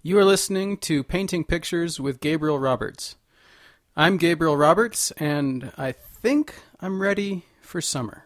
You 0.00 0.16
are 0.20 0.24
listening 0.24 0.76
to 0.78 1.02
Painting 1.02 1.42
Pictures 1.42 1.98
with 1.98 2.20
Gabriel 2.20 2.60
Roberts. 2.60 3.16
I'm 3.96 4.16
Gabriel 4.16 4.56
Roberts, 4.56 5.10
and 5.16 5.72
I 5.76 5.90
think 5.90 6.54
I'm 6.80 7.02
ready 7.02 7.46
for 7.60 7.80
summer. 7.80 8.22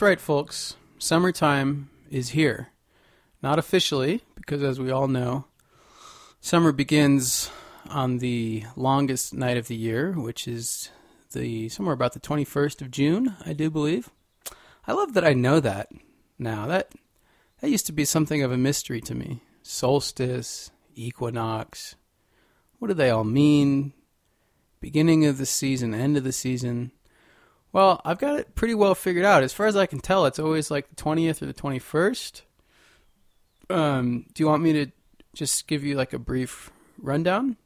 Right, 0.00 0.18
folks. 0.18 0.76
Summertime 0.98 1.90
is 2.10 2.30
here. 2.30 2.68
Not 3.42 3.58
officially, 3.58 4.22
because 4.34 4.62
as 4.62 4.80
we 4.80 4.90
all 4.90 5.08
know, 5.08 5.44
summer 6.40 6.72
begins 6.72 7.50
on 7.86 8.16
the 8.16 8.64
longest 8.76 9.34
night 9.34 9.58
of 9.58 9.68
the 9.68 9.76
year, 9.76 10.12
which 10.12 10.48
is 10.48 10.90
the 11.32 11.68
somewhere 11.68 11.92
about 11.92 12.14
the 12.14 12.20
21st 12.20 12.80
of 12.80 12.90
June, 12.90 13.36
I 13.44 13.52
do 13.52 13.68
believe. 13.68 14.08
I 14.86 14.92
love 14.94 15.12
that 15.12 15.24
I 15.24 15.34
know 15.34 15.60
that 15.60 15.90
now. 16.38 16.66
That 16.66 16.92
that 17.60 17.70
used 17.70 17.86
to 17.86 17.92
be 17.92 18.06
something 18.06 18.42
of 18.42 18.50
a 18.50 18.56
mystery 18.56 19.02
to 19.02 19.14
me. 19.14 19.42
Solstice, 19.60 20.70
equinox. 20.94 21.94
What 22.78 22.88
do 22.88 22.94
they 22.94 23.10
all 23.10 23.24
mean? 23.24 23.92
Beginning 24.80 25.26
of 25.26 25.36
the 25.36 25.44
season, 25.44 25.92
end 25.92 26.16
of 26.16 26.24
the 26.24 26.32
season. 26.32 26.92
Well, 27.72 28.00
I've 28.04 28.18
got 28.18 28.38
it 28.38 28.54
pretty 28.54 28.74
well 28.74 28.94
figured 28.94 29.24
out. 29.24 29.42
As 29.42 29.52
far 29.52 29.66
as 29.66 29.76
I 29.76 29.86
can 29.86 30.00
tell, 30.00 30.26
it's 30.26 30.38
always 30.38 30.70
like 30.70 30.88
the 30.88 30.96
20th 30.96 31.42
or 31.42 31.46
the 31.46 31.54
21st. 31.54 32.42
Um, 33.70 34.26
do 34.34 34.42
you 34.42 34.48
want 34.48 34.62
me 34.62 34.72
to 34.72 34.86
just 35.34 35.68
give 35.68 35.84
you 35.84 35.94
like 35.94 36.12
a 36.12 36.18
brief 36.18 36.70
rundown? 36.98 37.56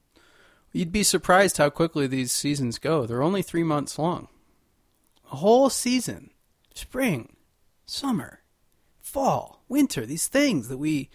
You'd 0.73 0.93
be 0.93 1.05
surprised 1.05 1.57
how 1.57 1.71
quickly 1.71 2.07
these 2.07 2.33
seasons 2.33 2.79
go. 2.79 3.07
They're 3.07 3.23
only 3.23 3.43
three 3.43 3.63
months 3.63 3.99
long. 3.99 4.29
A 5.33 5.37
whole 5.37 5.71
season. 5.71 6.31
Spring, 6.75 7.37
summer, 7.87 8.41
fall, 9.01 9.63
winter, 9.69 10.05
these 10.05 10.27
things 10.27 10.69
that 10.69 10.79
we, 10.79 11.09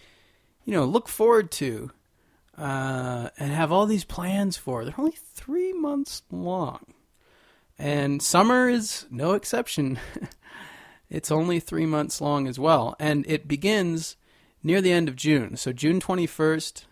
you 0.64 0.74
know, 0.74 0.86
look 0.86 1.10
forward 1.10 1.52
to 1.52 1.92
uh, 2.58 3.30
and 3.38 3.52
have 3.52 3.72
all 3.72 3.86
these 3.86 4.06
plans 4.06 4.56
for. 4.56 4.86
They're 4.86 4.96
only 4.98 5.18
three 5.34 5.74
months 5.74 6.24
long. 6.32 6.86
And 7.80 8.22
summer 8.22 8.68
is 8.68 9.06
no 9.10 9.32
exception. 9.32 10.00
it's 11.10 11.32
only 11.32 11.62
three 11.62 11.86
months 11.86 12.20
long 12.20 12.46
as 12.46 12.60
well. 12.60 12.94
And 13.00 13.26
it 13.26 13.48
begins 13.48 14.18
near 14.62 14.82
the 14.82 14.92
end 14.92 15.08
of 15.08 15.16
June. 15.16 15.56
So 15.56 15.72
June 15.72 16.02
21st, 16.02 16.84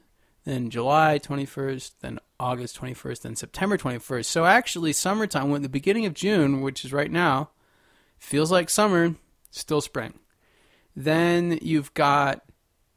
then 0.45 0.69
July 0.69 1.19
21st, 1.19 1.91
then 1.99 2.19
August 2.39 2.79
21st, 2.79 3.21
then 3.21 3.35
September 3.35 3.77
21st. 3.77 4.25
So 4.25 4.45
actually, 4.45 4.94
summertime, 4.94 5.49
when 5.49 5.61
the 5.61 5.67
beginning 5.67 6.05
of 6.05 6.13
June, 6.13 6.61
which 6.61 6.85
is 6.85 6.94
right 6.94 7.11
now, 7.11 7.49
feels 8.17 8.50
like 8.50 8.69
summer, 8.69 9.16
still 9.51 9.81
spring. 9.81 10.13
Then 10.95 11.59
you've 11.62 11.94
got 11.94 12.44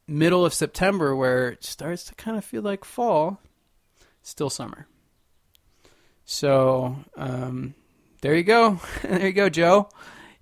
middle 0.07 0.47
of 0.47 0.55
September 0.55 1.17
where 1.17 1.49
it 1.49 1.65
starts 1.65 2.05
to 2.05 2.15
kind 2.15 2.37
of 2.37 2.45
feel 2.45 2.63
like 2.63 2.85
fall, 2.85 3.41
still 4.23 4.49
summer. 4.49 4.87
So 6.25 6.97
um, 7.17 7.75
there 8.23 8.35
you 8.35 8.43
go. 8.43 8.81
there 9.03 9.27
you 9.27 9.33
go, 9.33 9.49
Joe. 9.49 9.89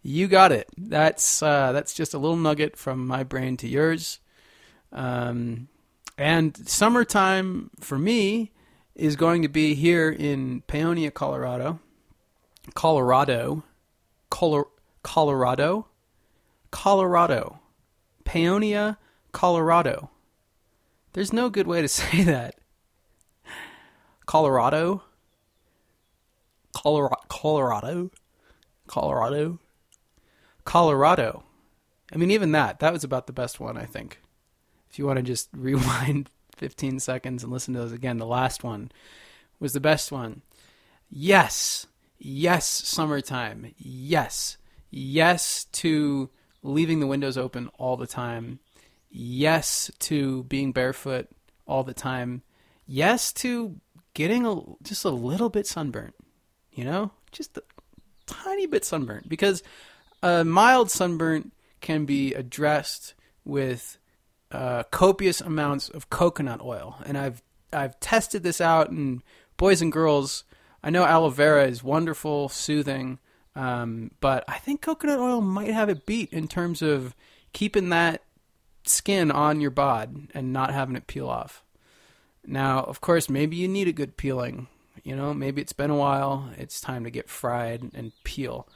You 0.02 0.28
got 0.28 0.52
it. 0.52 0.68
That's 0.76 1.42
uh, 1.42 1.72
that's 1.72 1.94
just 1.94 2.14
a 2.14 2.18
little 2.18 2.36
nugget 2.36 2.76
from 2.76 3.06
my 3.06 3.24
brain 3.24 3.56
to 3.58 3.68
yours. 3.68 4.20
Um, 4.92 5.68
and 6.16 6.56
summertime 6.68 7.70
for 7.80 7.98
me 7.98 8.52
is 8.94 9.16
going 9.16 9.42
to 9.42 9.48
be 9.48 9.74
here 9.74 10.10
in 10.10 10.62
Paonia, 10.66 11.12
Colorado. 11.12 11.78
Colorado. 12.74 13.64
Color- 14.30 14.68
Colorado. 15.02 15.86
Colorado. 16.70 17.60
Paonia, 18.24 18.96
Colorado. 19.32 20.10
There's 21.12 21.32
no 21.32 21.48
good 21.48 21.66
way 21.66 21.80
to 21.82 21.88
say 21.88 22.22
that. 22.24 22.56
Colorado. 24.26 25.02
Colorado, 26.82 27.16
Colorado, 27.26 28.10
Colorado, 28.86 29.58
Colorado. 30.64 31.42
I 32.12 32.16
mean, 32.16 32.30
even 32.30 32.52
that, 32.52 32.78
that 32.78 32.92
was 32.92 33.02
about 33.02 33.26
the 33.26 33.32
best 33.32 33.58
one, 33.58 33.76
I 33.76 33.84
think. 33.84 34.20
If 34.88 34.96
you 34.96 35.04
want 35.04 35.16
to 35.16 35.24
just 35.24 35.48
rewind 35.56 36.30
15 36.56 37.00
seconds 37.00 37.42
and 37.42 37.52
listen 37.52 37.74
to 37.74 37.80
those 37.80 37.90
again, 37.90 38.18
the 38.18 38.26
last 38.26 38.62
one 38.62 38.92
was 39.58 39.72
the 39.72 39.80
best 39.80 40.12
one. 40.12 40.42
Yes, 41.10 41.88
yes, 42.16 42.68
summertime. 42.68 43.74
Yes, 43.76 44.56
yes 44.88 45.64
to 45.72 46.30
leaving 46.62 47.00
the 47.00 47.08
windows 47.08 47.36
open 47.36 47.70
all 47.76 47.96
the 47.96 48.06
time. 48.06 48.60
Yes 49.10 49.90
to 49.98 50.44
being 50.44 50.70
barefoot 50.70 51.26
all 51.66 51.82
the 51.82 51.92
time. 51.92 52.42
Yes 52.86 53.32
to 53.32 53.80
getting 54.14 54.46
a, 54.46 54.60
just 54.84 55.04
a 55.04 55.10
little 55.10 55.48
bit 55.48 55.66
sunburnt 55.66 56.14
you 56.78 56.84
know, 56.84 57.10
just 57.32 57.58
a 57.58 57.62
tiny 58.26 58.64
bit 58.64 58.84
sunburnt 58.84 59.28
because 59.28 59.64
a 60.22 60.44
mild 60.44 60.92
sunburn 60.92 61.50
can 61.80 62.04
be 62.04 62.32
addressed 62.34 63.14
with 63.44 63.98
uh, 64.52 64.84
copious 64.84 65.40
amounts 65.40 65.88
of 65.88 66.08
coconut 66.08 66.60
oil, 66.60 66.94
and 67.04 67.18
I've 67.18 67.42
I've 67.72 67.98
tested 67.98 68.44
this 68.44 68.60
out. 68.60 68.90
And 68.90 69.22
boys 69.56 69.82
and 69.82 69.90
girls, 69.90 70.44
I 70.80 70.90
know 70.90 71.04
aloe 71.04 71.30
vera 71.30 71.66
is 71.66 71.82
wonderful, 71.82 72.48
soothing, 72.48 73.18
um, 73.56 74.12
but 74.20 74.44
I 74.46 74.58
think 74.58 74.80
coconut 74.80 75.18
oil 75.18 75.40
might 75.40 75.72
have 75.72 75.88
it 75.88 76.06
beat 76.06 76.32
in 76.32 76.46
terms 76.46 76.80
of 76.80 77.16
keeping 77.52 77.88
that 77.88 78.22
skin 78.84 79.32
on 79.32 79.60
your 79.60 79.72
bod 79.72 80.28
and 80.32 80.52
not 80.52 80.72
having 80.72 80.94
it 80.94 81.08
peel 81.08 81.28
off. 81.28 81.64
Now, 82.46 82.84
of 82.84 83.00
course, 83.00 83.28
maybe 83.28 83.56
you 83.56 83.66
need 83.66 83.88
a 83.88 83.92
good 83.92 84.16
peeling 84.16 84.68
you 85.04 85.16
know, 85.16 85.34
maybe 85.34 85.60
it's 85.60 85.72
been 85.72 85.90
a 85.90 85.96
while. 85.96 86.50
It's 86.56 86.80
time 86.80 87.04
to 87.04 87.10
get 87.10 87.28
fried 87.28 87.90
and 87.94 88.12
peel. 88.24 88.68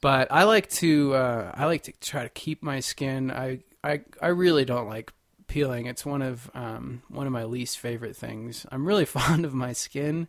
But 0.00 0.30
I 0.30 0.44
like 0.44 0.68
to 0.70 1.14
uh, 1.14 1.52
I 1.54 1.66
like 1.66 1.84
to 1.84 1.92
try 2.00 2.22
to 2.22 2.28
keep 2.28 2.62
my 2.62 2.80
skin. 2.80 3.30
I 3.30 3.60
I 3.82 4.02
I 4.20 4.28
really 4.28 4.64
don't 4.64 4.88
like 4.88 5.12
peeling. 5.46 5.86
It's 5.86 6.04
one 6.04 6.22
of 6.22 6.50
um, 6.54 7.02
one 7.08 7.26
of 7.26 7.32
my 7.32 7.44
least 7.44 7.78
favorite 7.78 8.16
things. 8.16 8.66
I'm 8.70 8.86
really 8.86 9.04
fond 9.18 9.44
of 9.44 9.54
my 9.54 9.72
skin, 9.72 10.28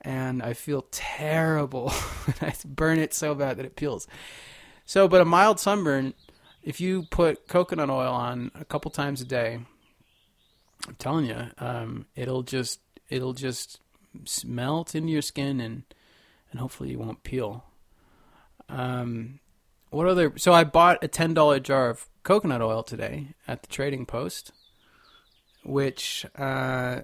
and 0.00 0.42
I 0.42 0.54
feel 0.54 0.86
terrible 0.90 1.90
when 2.24 2.50
I 2.50 2.54
burn 2.64 2.98
it 2.98 3.14
so 3.14 3.34
bad 3.34 3.58
that 3.58 3.66
it 3.66 3.76
peels. 3.76 4.06
So, 4.86 5.08
but 5.08 5.20
a 5.20 5.24
mild 5.24 5.60
sunburn, 5.60 6.14
if 6.62 6.80
you 6.80 7.04
put 7.10 7.48
coconut 7.48 7.90
oil 7.90 8.12
on 8.12 8.50
a 8.54 8.64
couple 8.64 8.90
times 8.90 9.20
a 9.20 9.24
day, 9.24 9.60
I'm 10.86 10.94
telling 10.96 11.26
you, 11.26 11.46
um, 11.58 12.06
it'll 12.14 12.42
just 12.42 12.80
it'll 13.08 13.32
just 13.32 13.80
melt 14.44 14.94
into 14.94 15.12
your 15.12 15.22
skin 15.22 15.60
and 15.60 15.82
and 16.50 16.60
hopefully 16.60 16.90
you 16.90 16.98
won't 17.00 17.24
peel. 17.24 17.64
Um, 18.68 19.40
what 19.90 20.06
other? 20.06 20.32
So 20.36 20.52
I 20.52 20.64
bought 20.64 21.02
a 21.02 21.08
ten 21.08 21.34
dollar 21.34 21.60
jar 21.60 21.90
of 21.90 22.08
coconut 22.22 22.62
oil 22.62 22.82
today 22.82 23.34
at 23.46 23.62
the 23.62 23.68
Trading 23.68 24.06
Post, 24.06 24.52
which 25.64 26.24
uh, 26.36 27.02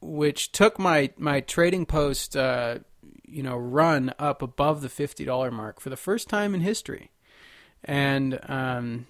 which 0.00 0.52
took 0.52 0.78
my 0.78 1.10
my 1.16 1.40
Trading 1.40 1.86
Post 1.86 2.36
uh, 2.36 2.78
you 3.24 3.42
know 3.42 3.56
run 3.56 4.12
up 4.18 4.42
above 4.42 4.82
the 4.82 4.88
fifty 4.88 5.24
dollar 5.24 5.50
mark 5.50 5.80
for 5.80 5.90
the 5.90 5.96
first 5.96 6.28
time 6.28 6.54
in 6.54 6.60
history, 6.60 7.10
and 7.84 8.38
um, 8.48 9.06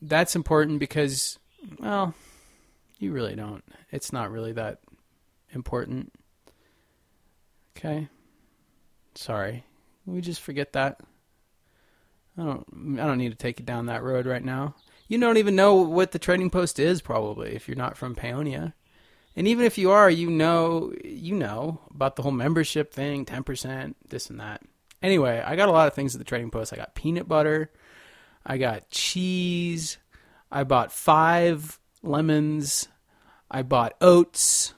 that's 0.00 0.36
important 0.36 0.78
because 0.78 1.38
well, 1.78 2.14
you 2.98 3.12
really 3.12 3.34
don't. 3.34 3.64
It's 3.90 4.12
not 4.12 4.30
really 4.30 4.52
that 4.52 4.80
important. 5.52 6.12
Okay. 7.76 8.08
Sorry. 9.14 9.64
We 10.06 10.20
just 10.20 10.40
forget 10.40 10.72
that? 10.72 11.00
I 12.38 12.42
don't 12.42 12.98
I 12.98 13.06
don't 13.06 13.18
need 13.18 13.30
to 13.30 13.36
take 13.36 13.60
it 13.60 13.66
down 13.66 13.86
that 13.86 14.02
road 14.02 14.26
right 14.26 14.44
now. 14.44 14.74
You 15.08 15.18
don't 15.18 15.36
even 15.36 15.56
know 15.56 15.74
what 15.74 16.12
the 16.12 16.18
trading 16.18 16.50
post 16.50 16.78
is 16.78 17.02
probably 17.02 17.54
if 17.54 17.68
you're 17.68 17.76
not 17.76 17.96
from 17.96 18.14
Paonia. 18.14 18.72
And 19.36 19.48
even 19.48 19.64
if 19.64 19.78
you 19.78 19.90
are, 19.90 20.10
you 20.10 20.30
know, 20.30 20.92
you 21.04 21.34
know 21.34 21.80
about 21.90 22.16
the 22.16 22.22
whole 22.22 22.32
membership 22.32 22.92
thing, 22.92 23.24
10%, 23.24 23.94
this 24.08 24.28
and 24.28 24.40
that. 24.40 24.62
Anyway, 25.02 25.42
I 25.44 25.56
got 25.56 25.68
a 25.68 25.72
lot 25.72 25.88
of 25.88 25.94
things 25.94 26.14
at 26.14 26.18
the 26.18 26.24
Trading 26.24 26.50
Post. 26.50 26.72
I 26.72 26.76
got 26.76 26.94
peanut 26.94 27.28
butter, 27.28 27.70
I 28.44 28.58
got 28.58 28.90
cheese, 28.90 29.98
I 30.50 30.64
bought 30.64 30.92
five 30.92 31.78
lemons, 32.02 32.88
I 33.50 33.62
bought 33.62 33.96
oats, 34.00 34.74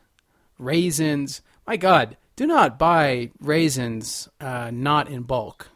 raisins. 0.59 1.43
My 1.67 1.77
God, 1.77 2.17
do 2.37 2.47
not 2.47 2.79
buy 2.79 3.31
raisins 3.41 4.29
uh, 4.41 4.71
not 4.73 5.09
in 5.09 5.23
bulk. 5.23 5.69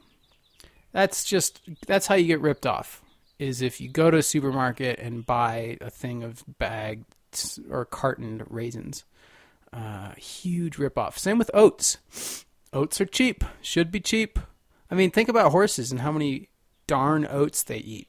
That's 0.93 1.25
just 1.25 1.61
that's 1.87 2.07
how 2.07 2.15
you 2.15 2.27
get 2.27 2.41
ripped 2.41 2.67
off. 2.67 3.03
Is 3.39 3.63
if 3.63 3.81
you 3.81 3.89
go 3.89 4.11
to 4.11 4.19
a 4.19 4.23
supermarket 4.23 4.99
and 4.99 5.25
buy 5.25 5.79
a 5.81 5.91
thing 5.91 6.25
of 6.25 6.43
bagged 6.59 7.05
or 7.71 7.85
cartoned 7.85 8.45
raisins. 8.49 9.05
Uh, 9.73 10.13
huge 10.15 10.77
ripoff. 10.77 11.19
Same 11.19 11.39
with 11.39 11.51
oats. 11.53 12.45
Oats 12.73 13.01
are 13.01 13.07
cheap. 13.07 13.45
Should 13.61 13.91
be 13.91 14.01
cheap. 14.01 14.39
I 14.91 14.95
mean, 14.95 15.11
think 15.11 15.29
about 15.29 15.53
horses 15.53 15.91
and 15.91 16.01
how 16.01 16.13
many 16.13 16.49
darn 16.87 17.27
oats 17.29 17.63
they 17.63 17.79
eat. 17.79 18.09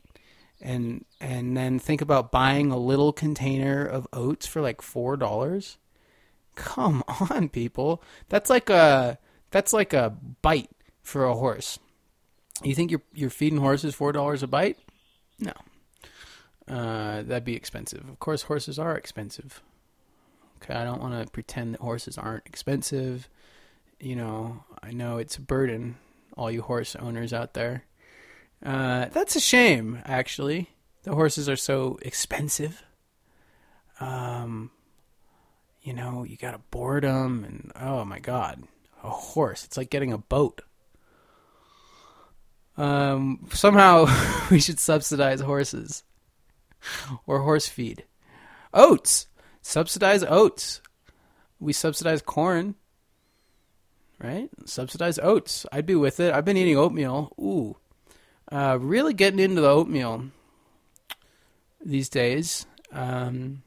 And 0.62 1.06
and 1.22 1.56
then 1.56 1.80
think 1.80 2.02
about 2.02 2.32
buying 2.32 2.72
a 2.72 2.78
little 2.78 3.14
container 3.14 3.86
of 3.86 4.08
oats 4.12 4.46
for 4.46 4.62
like 4.62 4.82
four 4.82 5.16
dollars. 5.16 5.78
Come 6.60 7.04
on, 7.30 7.50
people. 7.50 8.04
That's 8.28 8.50
like 8.50 8.70
a 8.70 9.18
that's 9.52 9.74
like 9.74 9.94
a 9.94 10.16
bite 10.42 10.70
for 11.02 11.26
a 11.26 11.34
horse. 11.34 11.80
You 12.64 12.76
think 12.76 12.92
you're 12.92 13.02
you're 13.14 13.30
feeding 13.30 13.60
horses 13.60 13.96
four 13.96 14.12
dollars 14.12 14.44
a 14.44 14.48
bite? 14.48 14.78
No. 15.40 15.54
Uh, 16.68 17.24
that'd 17.24 17.46
be 17.46 17.56
expensive. 17.56 18.08
Of 18.08 18.20
course, 18.20 18.44
horses 18.44 18.78
are 18.78 18.96
expensive. 18.96 19.62
Okay, 20.62 20.74
I 20.74 20.84
don't 20.84 21.02
want 21.02 21.26
to 21.26 21.32
pretend 21.32 21.74
that 21.74 21.82
horses 21.82 22.18
aren't 22.18 22.46
expensive. 22.46 23.30
You 24.00 24.16
know, 24.16 24.64
I 24.84 24.92
know 24.92 25.18
it's 25.18 25.38
a 25.38 25.42
burden, 25.42 25.96
all 26.38 26.52
you 26.52 26.62
horse 26.62 26.96
owners 26.96 27.34
out 27.34 27.54
there. 27.54 27.86
Uh, 28.64 29.06
that's 29.06 29.36
a 29.36 29.40
shame, 29.40 30.02
actually. 30.06 30.70
The 31.04 31.16
horses 31.16 31.48
are 31.50 31.56
so 31.56 31.98
expensive. 32.02 32.84
Um, 34.00 34.72
you 35.82 35.94
know, 35.94 36.24
you 36.24 36.38
gotta 36.38 36.60
board 36.72 37.04
them, 37.04 37.44
and 37.44 37.72
oh 37.76 38.06
my 38.06 38.20
god, 38.20 38.64
a 39.04 39.10
horse. 39.10 39.64
It's 39.66 39.78
like 39.78 39.90
getting 39.90 40.14
a 40.14 40.18
boat. 40.18 40.62
Um, 42.78 43.48
somehow 43.54 44.06
we 44.52 44.60
should 44.60 44.80
subsidize 44.80 45.42
horses 45.42 46.04
or 47.28 47.40
horse 47.40 47.68
feed. 47.68 48.06
Oats. 48.74 49.28
Subsidize 49.62 50.24
oats. 50.24 50.82
We 51.60 51.74
subsidize 51.74 52.22
corn. 52.22 52.76
Right? 54.22 54.50
Subsidize 54.66 55.20
oats. 55.20 55.66
I'd 55.72 55.86
be 55.86 55.96
with 55.96 56.20
it. 56.20 56.34
I've 56.34 56.46
been 56.46 56.58
eating 56.58 56.78
oatmeal. 56.78 57.34
Ooh. 57.40 57.78
Uh, 58.52 58.78
really 58.80 59.14
getting 59.14 59.40
into 59.40 59.62
the 59.62 59.70
oatmeal 59.70 60.26
these 61.84 62.10
days. 62.10 62.66
Um, 62.92 63.64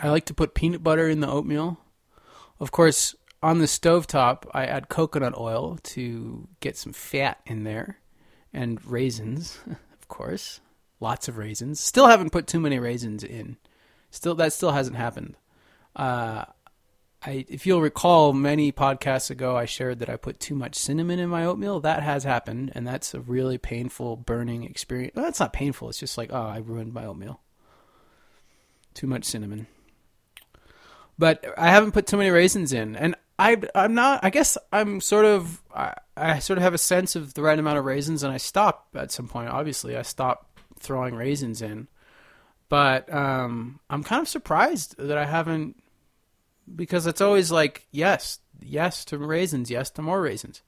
I 0.00 0.08
like 0.08 0.26
to 0.26 0.34
put 0.34 0.54
peanut 0.54 0.82
butter 0.82 1.08
in 1.08 1.20
the 1.20 1.30
oatmeal. 1.30 1.78
Of 2.58 2.72
course, 2.72 3.14
on 3.42 3.58
the 3.58 3.66
stove 3.66 4.06
top, 4.06 4.50
I 4.52 4.66
add 4.66 4.88
coconut 4.88 5.36
oil 5.38 5.78
to 5.82 6.48
get 6.60 6.76
some 6.76 6.92
fat 6.92 7.40
in 7.46 7.64
there 7.64 7.98
and 8.52 8.84
raisins, 8.84 9.58
of 9.66 10.08
course 10.08 10.60
lots 11.00 11.28
of 11.28 11.38
raisins. 11.38 11.80
Still 11.80 12.06
haven't 12.06 12.32
put 12.32 12.46
too 12.46 12.60
many 12.60 12.78
raisins 12.78 13.22
in. 13.22 13.56
Still, 14.10 14.34
that 14.36 14.52
still 14.52 14.72
hasn't 14.72 14.96
happened. 14.96 15.36
Uh, 15.94 16.44
I, 17.22 17.44
if 17.48 17.66
you'll 17.66 17.80
recall, 17.80 18.32
many 18.32 18.72
podcasts 18.72 19.30
ago, 19.30 19.56
I 19.56 19.64
shared 19.64 19.98
that 19.98 20.10
I 20.10 20.16
put 20.16 20.38
too 20.38 20.54
much 20.54 20.76
cinnamon 20.76 21.18
in 21.18 21.28
my 21.28 21.44
oatmeal. 21.44 21.80
That 21.80 22.02
has 22.02 22.24
happened, 22.24 22.72
and 22.74 22.86
that's 22.86 23.14
a 23.14 23.20
really 23.20 23.58
painful, 23.58 24.16
burning 24.16 24.64
experience. 24.64 25.14
Well, 25.14 25.24
that's 25.24 25.40
not 25.40 25.52
painful. 25.52 25.88
It's 25.88 25.98
just 25.98 26.18
like, 26.18 26.30
oh, 26.32 26.46
I 26.46 26.58
ruined 26.58 26.92
my 26.92 27.04
oatmeal. 27.04 27.40
Too 28.94 29.06
much 29.06 29.24
cinnamon. 29.24 29.66
But 31.18 31.44
I 31.56 31.70
haven't 31.70 31.92
put 31.92 32.06
too 32.06 32.16
many 32.16 32.30
raisins 32.30 32.72
in, 32.72 32.94
and 32.96 33.14
I, 33.38 33.60
I'm 33.74 33.94
not. 33.94 34.20
I 34.22 34.30
guess 34.30 34.58
I'm 34.72 35.00
sort 35.00 35.24
of. 35.24 35.62
I, 35.74 35.94
I 36.16 36.38
sort 36.38 36.58
of 36.58 36.62
have 36.62 36.74
a 36.74 36.78
sense 36.78 37.16
of 37.16 37.34
the 37.34 37.42
right 37.42 37.58
amount 37.58 37.78
of 37.78 37.84
raisins, 37.84 38.22
and 38.22 38.32
I 38.32 38.36
stop 38.38 38.88
at 38.94 39.12
some 39.12 39.28
point. 39.28 39.48
Obviously, 39.48 39.96
I 39.96 40.02
stop 40.02 40.60
throwing 40.78 41.14
raisins 41.14 41.62
in. 41.62 41.88
But 42.68 43.12
um, 43.12 43.80
I'm 43.88 44.02
kind 44.02 44.20
of 44.20 44.28
surprised 44.28 44.96
that 44.98 45.18
I 45.18 45.24
haven't, 45.24 45.82
because 46.74 47.06
it's 47.06 47.20
always 47.20 47.50
like 47.50 47.86
yes, 47.92 48.40
yes 48.60 49.04
to 49.06 49.18
raisins, 49.18 49.70
yes 49.70 49.90
to 49.90 50.02
more 50.02 50.20
raisins. 50.20 50.62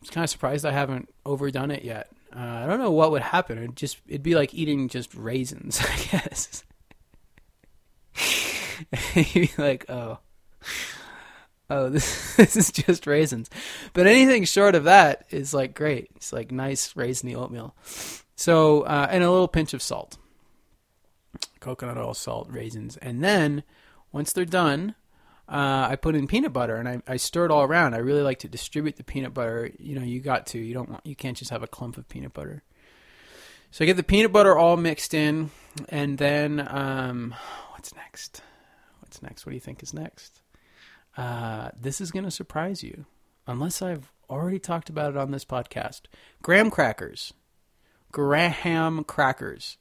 I'm 0.00 0.08
kind 0.08 0.24
of 0.24 0.30
surprised 0.30 0.64
I 0.64 0.72
haven't 0.72 1.08
overdone 1.24 1.70
it 1.70 1.84
yet. 1.84 2.08
Uh, 2.34 2.40
I 2.40 2.66
don't 2.66 2.78
know 2.78 2.92
what 2.92 3.10
would 3.10 3.22
happen. 3.22 3.58
It'd 3.58 3.76
just 3.76 3.98
it'd 4.06 4.22
be 4.22 4.34
like 4.34 4.54
eating 4.54 4.88
just 4.88 5.14
raisins, 5.14 5.80
I 5.82 5.96
guess. 6.10 6.64
You'd 9.14 9.56
be 9.56 9.62
like, 9.62 9.88
oh, 9.88 10.18
oh, 11.70 11.88
this 11.90 12.36
this 12.36 12.56
is 12.56 12.70
just 12.70 13.06
raisins. 13.06 13.50
But 13.92 14.06
anything 14.06 14.44
short 14.44 14.74
of 14.74 14.84
that 14.84 15.26
is 15.30 15.54
like 15.54 15.74
great. 15.74 16.10
It's 16.16 16.32
like 16.32 16.52
nice 16.52 16.92
raisiny 16.94 17.34
oatmeal. 17.34 17.74
So, 18.36 18.82
uh, 18.82 19.08
and 19.10 19.22
a 19.22 19.30
little 19.30 19.48
pinch 19.48 19.72
of 19.74 19.82
salt, 19.82 20.18
coconut 21.60 21.96
oil, 21.96 22.14
salt, 22.14 22.48
raisins, 22.50 22.96
and 22.98 23.22
then 23.22 23.62
once 24.10 24.32
they're 24.32 24.44
done, 24.44 24.94
uh, 25.48 25.88
I 25.90 25.96
put 25.96 26.14
in 26.14 26.26
peanut 26.26 26.52
butter 26.52 26.76
and 26.76 26.88
I, 26.88 27.02
I 27.06 27.16
stir 27.16 27.46
it 27.46 27.50
all 27.50 27.62
around. 27.62 27.94
I 27.94 27.98
really 27.98 28.22
like 28.22 28.40
to 28.40 28.48
distribute 28.48 28.96
the 28.96 29.04
peanut 29.04 29.34
butter. 29.34 29.70
You 29.78 29.98
know, 29.98 30.04
you 30.04 30.20
got 30.20 30.46
to. 30.48 30.58
You 30.58 30.74
don't 30.74 30.90
want. 30.90 31.06
You 31.06 31.16
can't 31.16 31.36
just 31.36 31.50
have 31.50 31.62
a 31.62 31.66
clump 31.66 31.96
of 31.96 32.08
peanut 32.08 32.32
butter. 32.32 32.62
So 33.70 33.84
I 33.84 33.86
get 33.86 33.96
the 33.96 34.02
peanut 34.02 34.32
butter 34.32 34.56
all 34.56 34.76
mixed 34.76 35.14
in, 35.14 35.50
and 35.88 36.18
then 36.18 36.66
um, 36.70 37.34
what's 37.72 37.94
next? 37.94 38.42
Next? 39.22 39.46
What 39.46 39.50
do 39.50 39.56
you 39.56 39.60
think 39.60 39.82
is 39.82 39.94
next? 39.94 40.42
Uh, 41.16 41.70
this 41.78 42.00
is 42.00 42.10
going 42.10 42.24
to 42.24 42.30
surprise 42.30 42.82
you, 42.82 43.04
unless 43.46 43.82
I've 43.82 44.12
already 44.30 44.58
talked 44.58 44.88
about 44.88 45.10
it 45.10 45.16
on 45.16 45.30
this 45.30 45.44
podcast. 45.44 46.02
Graham 46.40 46.70
crackers. 46.70 47.32
Graham 48.10 49.04
crackers. 49.04 49.76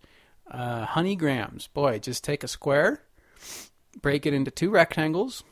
Uh, 0.50 0.86
honey 0.86 1.16
grams. 1.16 1.68
Boy, 1.68 2.00
just 2.00 2.24
take 2.24 2.44
a 2.44 2.48
square, 2.48 3.02
break 4.02 4.26
it 4.26 4.34
into 4.34 4.52
two 4.52 4.70
rectangles. 4.70 5.44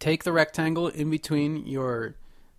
Take 0.00 0.24
the 0.24 0.32
rectangle 0.32 0.88
in 0.88 1.10
between 1.10 1.66
your 1.66 2.16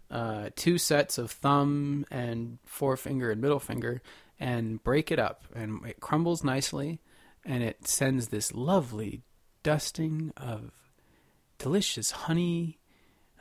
uh, 0.09 0.49
two 0.55 0.77
sets 0.77 1.17
of 1.17 1.31
thumb 1.31 2.05
and 2.09 2.59
forefinger 2.65 3.29
and 3.31 3.41
middle 3.41 3.59
finger 3.59 4.01
and 4.39 4.81
break 4.81 5.11
it 5.11 5.19
up. 5.19 5.43
And 5.53 5.85
it 5.85 5.99
crumbles 5.99 6.43
nicely 6.45 7.01
and 7.43 7.63
it 7.63 7.87
sends 7.87 8.27
this 8.27 8.53
lovely 8.53 9.21
dusting 9.67 10.31
of 10.37 10.71
delicious 11.57 12.11
honey, 12.11 12.79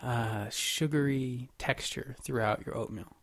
uh, 0.02 0.48
sugary 0.50 1.48
texture 1.56 2.16
throughout 2.20 2.66
your 2.66 2.76
oatmeal. 2.76 3.14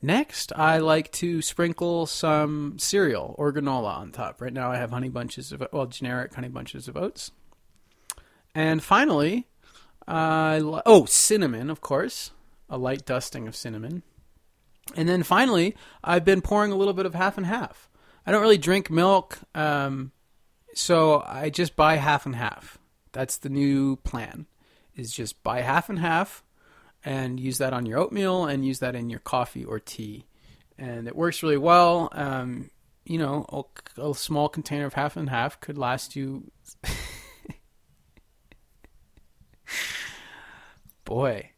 Next, 0.00 0.50
I 0.56 0.78
like 0.78 1.12
to 1.12 1.42
sprinkle 1.42 2.06
some 2.06 2.78
cereal 2.78 3.34
or 3.36 3.52
granola 3.52 3.98
on 3.98 4.12
top. 4.12 4.40
Right 4.40 4.50
now, 4.50 4.72
I 4.72 4.76
have 4.76 4.92
honey 4.92 5.10
bunches 5.10 5.52
of 5.52 5.62
well, 5.74 5.84
generic 5.84 6.32
honey 6.32 6.48
bunches 6.48 6.88
of 6.88 6.96
oats. 6.96 7.32
And 8.54 8.82
finally, 8.82 9.46
uh, 10.08 10.80
oh, 10.86 11.04
cinnamon, 11.04 11.68
of 11.68 11.82
course, 11.82 12.30
a 12.70 12.78
light 12.78 13.04
dusting 13.04 13.46
of 13.46 13.54
cinnamon. 13.54 14.04
And 14.96 15.06
then 15.06 15.22
finally, 15.22 15.76
I've 16.02 16.24
been 16.24 16.40
pouring 16.40 16.72
a 16.72 16.76
little 16.76 16.94
bit 16.94 17.04
of 17.04 17.14
half 17.14 17.36
and 17.36 17.44
half. 17.44 17.90
I 18.26 18.32
don't 18.32 18.40
really 18.40 18.56
drink 18.56 18.90
milk, 18.90 19.38
um, 19.54 20.12
so 20.74 21.22
I 21.26 21.50
just 21.50 21.76
buy 21.76 21.96
half 21.96 22.26
and 22.26 22.36
half. 22.36 22.78
That's 23.12 23.36
the 23.36 23.48
new 23.48 23.96
plan. 23.96 24.46
Is 24.96 25.12
just 25.12 25.42
buy 25.42 25.62
half 25.62 25.88
and 25.88 25.98
half 25.98 26.44
and 27.04 27.38
use 27.40 27.58
that 27.58 27.72
on 27.72 27.84
your 27.86 27.98
oatmeal 27.98 28.46
and 28.46 28.64
use 28.64 28.78
that 28.78 28.94
in 28.94 29.10
your 29.10 29.20
coffee 29.20 29.64
or 29.64 29.80
tea. 29.80 30.26
And 30.78 31.06
it 31.06 31.16
works 31.16 31.42
really 31.42 31.56
well. 31.56 32.08
Um, 32.12 32.70
you 33.04 33.18
know, 33.18 33.44
a, 33.48 33.62
a, 34.10 34.14
small 34.14 34.48
container 34.48 34.86
of 34.86 34.94
half 34.94 35.16
and 35.16 35.28
half 35.28 35.60
could 35.60 35.76
last 35.76 36.16
you. 36.16 36.50
Boy, 41.04 41.50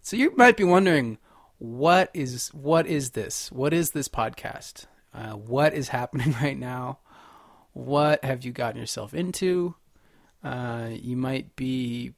so 0.00 0.16
you 0.16 0.34
might 0.36 0.56
be 0.56 0.64
wondering, 0.64 1.18
what 1.58 2.10
is 2.14 2.48
what 2.48 2.86
is 2.86 3.10
this? 3.10 3.52
What 3.52 3.74
is 3.74 3.90
this 3.90 4.08
podcast? 4.08 4.86
Uh, 5.12 5.32
what 5.32 5.74
is 5.74 5.88
happening 5.88 6.34
right 6.42 6.58
now? 6.58 7.00
What 7.76 8.24
have 8.24 8.42
you 8.42 8.52
gotten 8.52 8.80
yourself 8.80 9.12
into? 9.12 9.74
Uh, 10.42 10.88
you 10.92 11.14
might 11.14 11.56
be 11.56 12.14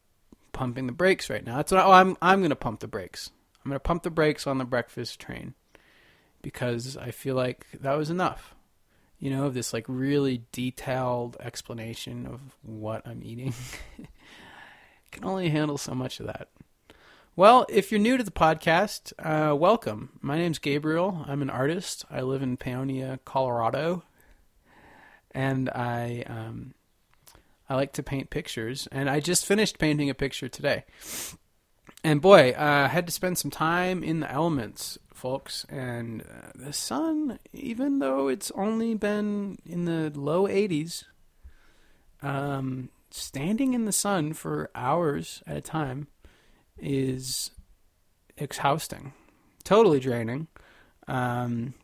pumping 0.52 0.86
the 0.86 0.92
brakes 0.92 1.28
right 1.28 1.44
now. 1.44 1.56
That's 1.56 1.72
what 1.72 1.80
I, 1.80 1.84
oh, 1.84 1.90
I'm. 1.90 2.16
I'm 2.22 2.38
going 2.38 2.50
to 2.50 2.56
pump 2.56 2.78
the 2.78 2.86
brakes. 2.86 3.32
I'm 3.64 3.68
going 3.68 3.74
to 3.74 3.80
pump 3.80 4.04
the 4.04 4.10
brakes 4.10 4.46
on 4.46 4.58
the 4.58 4.64
breakfast 4.64 5.18
train 5.18 5.54
because 6.42 6.96
I 6.96 7.10
feel 7.10 7.34
like 7.34 7.66
that 7.80 7.94
was 7.94 8.08
enough. 8.08 8.54
you 9.18 9.30
know, 9.30 9.46
of 9.46 9.54
this 9.54 9.72
like 9.72 9.84
really 9.88 10.44
detailed 10.52 11.36
explanation 11.40 12.24
of 12.24 12.40
what 12.62 13.04
I'm 13.04 13.24
eating. 13.24 13.52
can 15.10 15.24
only 15.24 15.48
handle 15.48 15.76
so 15.76 15.92
much 15.92 16.20
of 16.20 16.26
that. 16.26 16.50
Well, 17.34 17.66
if 17.68 17.90
you're 17.90 18.00
new 18.00 18.16
to 18.16 18.22
the 18.22 18.30
podcast, 18.30 19.12
uh, 19.18 19.56
welcome. 19.56 20.10
My 20.20 20.38
name's 20.38 20.60
Gabriel. 20.60 21.24
I'm 21.26 21.42
an 21.42 21.50
artist. 21.50 22.04
I 22.10 22.20
live 22.20 22.42
in 22.42 22.56
Paonia, 22.56 23.18
Colorado, 23.24 24.04
and 25.32 25.68
I 25.70 26.24
um, 26.26 26.74
I 27.68 27.74
like 27.74 27.92
to 27.94 28.02
paint 28.02 28.30
pictures. 28.30 28.88
And 28.90 29.10
I 29.10 29.20
just 29.20 29.46
finished 29.46 29.78
painting 29.78 30.08
a 30.08 30.14
picture 30.14 30.48
today. 30.48 30.84
And 32.02 32.20
boy, 32.20 32.52
uh, 32.52 32.86
I 32.86 32.88
had 32.88 33.06
to 33.06 33.12
spend 33.12 33.38
some 33.38 33.50
time 33.50 34.02
in 34.02 34.20
the 34.20 34.30
elements, 34.30 34.98
folks. 35.12 35.66
And 35.68 36.22
uh, 36.22 36.50
the 36.54 36.72
sun, 36.72 37.38
even 37.52 37.98
though 37.98 38.28
it's 38.28 38.50
only 38.52 38.94
been 38.94 39.58
in 39.66 39.84
the 39.84 40.10
low 40.14 40.46
80s, 40.46 41.04
um, 42.22 42.88
standing 43.10 43.74
in 43.74 43.84
the 43.84 43.92
sun 43.92 44.32
for 44.32 44.70
hours 44.74 45.42
at 45.46 45.56
a 45.56 45.60
time 45.60 46.08
is 46.78 47.50
exhausting, 48.36 49.12
totally 49.64 50.00
draining. 50.00 50.46
Um, 51.06 51.74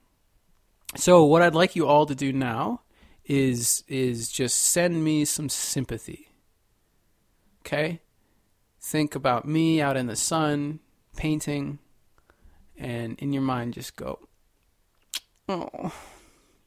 so 0.97 1.25
what 1.25 1.43
I'd 1.43 1.55
like 1.55 1.77
you 1.77 1.87
all 1.87 2.07
to 2.07 2.15
do 2.15 2.33
now 2.33 2.84
is 3.27 3.85
is 3.89 4.31
just 4.31 4.57
send 4.61 5.03
me 5.05 5.25
some 5.25 5.49
sympathy. 5.49 6.29
Okay? 7.61 8.01
Think 8.81 9.15
about 9.15 9.47
me 9.47 9.81
out 9.81 9.97
in 9.97 10.07
the 10.07 10.17
sun 10.17 10.81
painting 11.17 11.79
and 12.77 13.19
in 13.19 13.33
your 13.33 13.43
mind 13.43 13.73
just 13.73 13.95
go 13.95 14.19
oh 15.49 15.93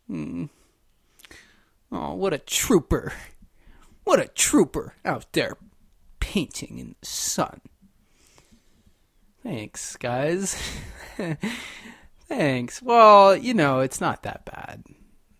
hmm. 0.07 0.45
oh 1.91 2.13
what 2.13 2.31
a 2.33 2.37
trooper 2.37 3.11
what 4.05 4.21
a 4.21 4.27
trooper 4.29 4.95
out 5.03 5.25
there 5.33 5.57
painting 6.21 6.79
in 6.79 6.95
the 6.99 7.05
sun 7.05 7.59
Thanks, 9.47 9.95
guys. 9.95 10.61
Thanks. 12.27 12.81
Well, 12.81 13.37
you 13.37 13.53
know, 13.53 13.79
it's 13.79 14.01
not 14.01 14.23
that 14.23 14.43
bad. 14.43 14.83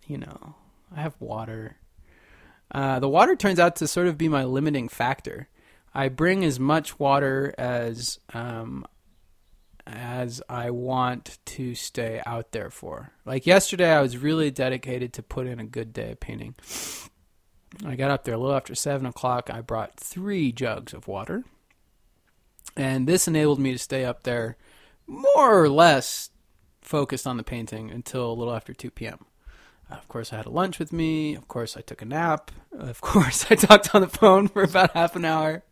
You 0.05 0.19
know, 0.19 0.55
I 0.95 1.01
have 1.01 1.15
water. 1.19 1.77
Uh, 2.71 2.99
the 2.99 3.09
water 3.09 3.35
turns 3.35 3.59
out 3.59 3.75
to 3.77 3.87
sort 3.87 4.07
of 4.07 4.17
be 4.17 4.27
my 4.27 4.43
limiting 4.43 4.89
factor. 4.89 5.47
I 5.93 6.09
bring 6.09 6.43
as 6.43 6.59
much 6.59 6.99
water 6.99 7.53
as 7.57 8.19
um, 8.33 8.85
as 9.85 10.41
I 10.49 10.69
want 10.69 11.39
to 11.45 11.75
stay 11.75 12.21
out 12.25 12.51
there 12.51 12.69
for. 12.69 13.13
Like 13.25 13.47
yesterday, 13.47 13.91
I 13.91 14.01
was 14.01 14.17
really 14.17 14.51
dedicated 14.51 15.13
to 15.13 15.23
put 15.23 15.47
in 15.47 15.59
a 15.59 15.65
good 15.65 15.93
day 15.93 16.11
of 16.11 16.19
painting. 16.19 16.55
I 17.85 17.95
got 17.95 18.11
up 18.11 18.25
there 18.25 18.35
a 18.35 18.37
little 18.37 18.55
after 18.55 18.75
seven 18.75 19.05
o'clock. 19.05 19.49
I 19.51 19.61
brought 19.61 19.97
three 19.97 20.51
jugs 20.51 20.93
of 20.93 21.07
water 21.07 21.43
and 22.77 23.07
this 23.07 23.27
enabled 23.27 23.59
me 23.59 23.71
to 23.71 23.79
stay 23.79 24.05
up 24.05 24.23
there 24.23 24.55
more 25.07 25.63
or 25.63 25.69
less 25.69 26.29
focused 26.81 27.25
on 27.25 27.37
the 27.37 27.43
painting 27.43 27.89
until 27.89 28.31
a 28.31 28.33
little 28.33 28.53
after 28.53 28.73
2 28.73 28.91
p.m. 28.91 29.25
Of 29.89 30.07
course, 30.07 30.33
I 30.33 30.37
had 30.37 30.45
a 30.45 30.51
lunch 30.51 30.79
with 30.79 30.91
me. 30.91 31.35
Of 31.35 31.47
course, 31.47 31.77
I 31.77 31.81
took 31.81 32.01
a 32.01 32.05
nap. 32.05 32.51
Of 32.71 33.01
course, 33.01 33.45
I 33.49 33.55
talked 33.55 33.93
on 33.95 34.01
the 34.01 34.07
phone 34.07 34.47
for 34.47 34.63
about 34.63 34.91
half 34.91 35.15
an 35.15 35.25
hour. 35.25 35.63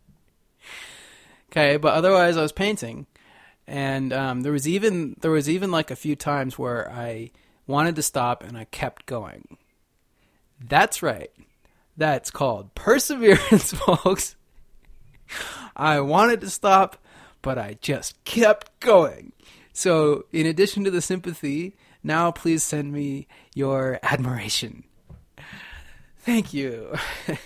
Okay, 1.50 1.76
but 1.76 1.94
otherwise, 1.94 2.36
I 2.36 2.42
was 2.42 2.52
painting, 2.52 3.06
and 3.66 4.12
um, 4.12 4.42
there 4.42 4.52
was 4.52 4.66
even 4.66 5.16
there 5.20 5.30
was 5.30 5.48
even 5.48 5.70
like 5.70 5.90
a 5.90 5.96
few 5.96 6.16
times 6.16 6.58
where 6.58 6.90
I 6.90 7.30
wanted 7.66 7.96
to 7.96 8.02
stop 8.02 8.42
and 8.42 8.56
I 8.56 8.64
kept 8.64 9.06
going. 9.06 9.58
That's 10.60 11.02
right. 11.02 11.30
That's 11.96 12.30
called 12.30 12.74
perseverance, 12.74 13.72
folks. 13.86 14.36
I 15.74 16.00
wanted 16.00 16.40
to 16.42 16.50
stop, 16.50 16.96
but 17.42 17.58
I 17.58 17.78
just 17.80 18.22
kept 18.24 18.78
going. 18.80 19.32
So, 19.72 20.24
in 20.32 20.46
addition 20.46 20.84
to 20.84 20.90
the 20.90 21.02
sympathy, 21.02 21.76
now 22.06 22.30
please 22.30 22.62
send 22.62 22.92
me 22.92 23.26
your 23.54 23.98
admiration. 24.02 24.84
Thank 26.20 26.54
you. 26.54 26.94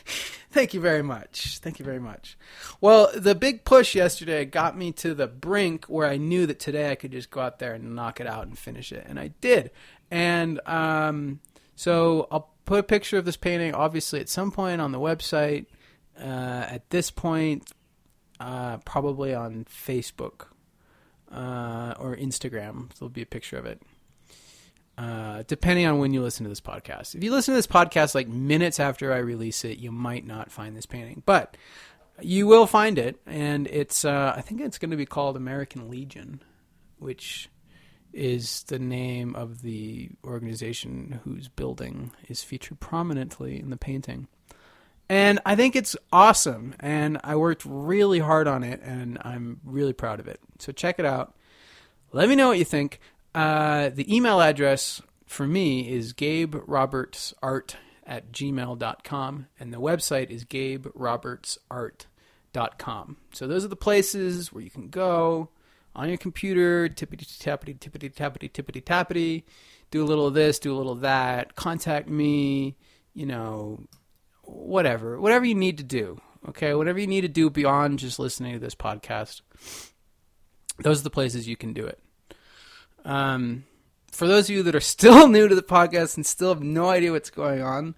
Thank 0.50 0.75
you 0.75 0.81
very 0.81 1.02
much. 1.02 1.59
Thank 1.59 1.79
you 1.79 1.85
very 1.85 2.00
much. 2.00 2.37
Well, 2.81 3.11
the 3.14 3.35
big 3.35 3.64
push 3.64 3.95
yesterday 3.95 4.45
got 4.45 4.76
me 4.76 4.90
to 4.93 5.14
the 5.14 5.29
brink 5.29 5.85
where 5.85 6.09
I 6.09 6.17
knew 6.17 6.47
that 6.47 6.59
today 6.59 6.90
I 6.90 6.97
could 6.97 7.12
just 7.12 7.31
go 7.31 7.40
out 7.40 7.61
there 7.61 7.75
and 7.75 7.95
knock 7.95 8.21
it 8.21 8.26
out 8.26 8.47
and 8.47 8.59
finish 8.59 8.90
it. 8.90 9.07
And 9.09 9.19
I 9.19 9.29
did. 9.40 9.71
And 10.11 10.61
um, 10.67 11.40
so 11.76 12.26
I'll 12.33 12.50
put 12.64 12.81
a 12.81 12.83
picture 12.83 13.17
of 13.17 13.25
this 13.25 13.37
painting, 13.37 13.75
obviously, 13.75 14.19
at 14.21 14.29
some 14.29 14.50
point 14.50 14.81
on 14.81 14.93
the 14.93 14.99
website. 14.99 15.67
Uh, 16.19 16.67
at 16.69 16.90
this 16.90 17.11
point, 17.11 17.71
uh, 18.40 18.79
probably 18.79 19.33
on 19.33 19.64
Facebook 19.67 20.47
uh, 21.31 21.95
or 21.99 22.17
Instagram. 22.17 22.93
There'll 22.99 23.09
be 23.09 23.23
a 23.23 23.26
picture 23.26 23.57
of 23.57 23.67
it. 23.67 23.83
Uh, 25.00 25.45
depending 25.47 25.87
on 25.87 25.99
when 25.99 26.12
you 26.12 26.21
listen 26.21 26.45
to 26.45 26.50
this 26.50 26.61
podcast. 26.61 27.14
If 27.14 27.25
you 27.25 27.33
listen 27.33 27.52
to 27.52 27.57
this 27.57 27.66
podcast 27.66 28.14
like 28.14 28.28
minutes 28.28 28.78
after 28.78 29.14
I 29.14 29.19
release 29.19 29.64
it, 29.64 29.78
you 29.78 29.90
might 29.90 30.26
not 30.26 30.52
find 30.52 30.76
this 30.76 30.85
painting, 30.85 31.23
but 31.25 31.57
you 32.21 32.47
will 32.47 32.66
find 32.66 32.99
it, 32.99 33.19
and 33.25 33.66
it's 33.69 34.04
uh, 34.04 34.35
I 34.37 34.42
think 34.42 34.61
it's 34.61 34.76
going 34.76 34.90
to 34.90 34.99
be 34.99 35.07
called 35.07 35.38
American 35.38 35.88
Legion, 35.88 36.42
which 36.99 37.49
is 38.12 38.62
the 38.64 38.78
name 38.78 39.35
of 39.37 39.62
the 39.62 40.11
organization 40.23 41.21
whose 41.25 41.49
building 41.49 42.12
is 42.28 42.42
featured 42.42 42.78
prominently 42.78 43.59
in 43.59 43.71
the 43.71 43.78
painting. 43.78 44.28
And 45.09 45.40
I 45.47 45.57
think 45.57 45.76
it's 45.76 45.97
awesome. 46.12 46.75
And 46.78 47.19
I 47.25 47.37
worked 47.37 47.64
really 47.64 48.19
hard 48.19 48.47
on 48.49 48.62
it, 48.62 48.83
and 48.83 49.16
I'm 49.23 49.61
really 49.64 49.95
proud 49.95 50.21
of 50.21 50.28
it. 50.28 50.40
So 50.59 50.73
check 50.73 50.99
it 50.99 51.07
out. 51.07 51.35
Let 52.12 52.28
me 52.28 52.35
know 52.35 52.49
what 52.49 52.59
you 52.59 52.64
think. 52.64 53.00
Uh, 53.35 53.91
the 53.91 54.15
email 54.15 54.41
address 54.41 55.03
for 55.27 55.47
me 55.47 55.89
is 55.89 56.13
gaberobertsart 56.13 57.75
at 58.07 58.33
gmail.com, 58.33 59.47
and 59.59 59.73
the 59.73 59.81
website 59.81 60.31
is 60.31 60.45
gaberobertsart.com. 60.45 63.17
So 63.33 63.47
those 63.47 63.65
are 63.65 63.69
the 63.69 63.77
places 63.77 64.53
where 64.53 64.65
you 64.65 64.71
can 64.71 64.89
go 64.89 65.51
on 65.95 66.09
your 66.09 66.19
computer, 66.19 66.89
tippity 66.89 67.25
tappity, 67.39 67.79
tippity 67.79 68.13
tappity, 68.13 68.51
tippity 68.51 68.83
tappity, 68.83 69.45
do 69.91 70.03
a 70.03 70.07
little 70.07 70.27
of 70.27 70.35
this, 70.35 70.59
do 70.59 70.75
a 70.75 70.77
little 70.77 70.93
of 70.93 71.01
that, 71.01 71.55
contact 71.55 72.09
me, 72.09 72.77
you 73.15 73.27
know, 73.27 73.81
whatever, 74.43 75.21
whatever 75.21 75.45
you 75.45 75.55
need 75.55 75.79
to 75.79 75.85
do. 75.85 76.21
Okay, 76.49 76.75
whatever 76.75 76.99
you 76.99 77.07
need 77.07 77.21
to 77.21 77.29
do 77.29 77.51
beyond 77.51 77.99
just 77.99 78.19
listening 78.19 78.55
to 78.55 78.59
this 78.59 78.75
podcast. 78.75 79.43
Those 80.79 81.01
are 81.01 81.05
the 81.05 81.11
places 81.11 81.47
you 81.47 81.57
can 81.57 81.75
do 81.75 81.87
it. 81.87 82.01
Um, 83.04 83.64
for 84.11 84.26
those 84.26 84.49
of 84.49 84.57
you 84.57 84.62
that 84.64 84.75
are 84.75 84.80
still 84.80 85.28
new 85.28 85.49
to 85.49 85.54
the 85.54 85.62
podcast 85.62 86.16
and 86.16 86.26
still 86.26 86.52
have 86.54 86.62
no 86.62 86.88
idea 86.88 87.12
what's 87.12 87.30
going 87.30 87.62
on, 87.62 87.95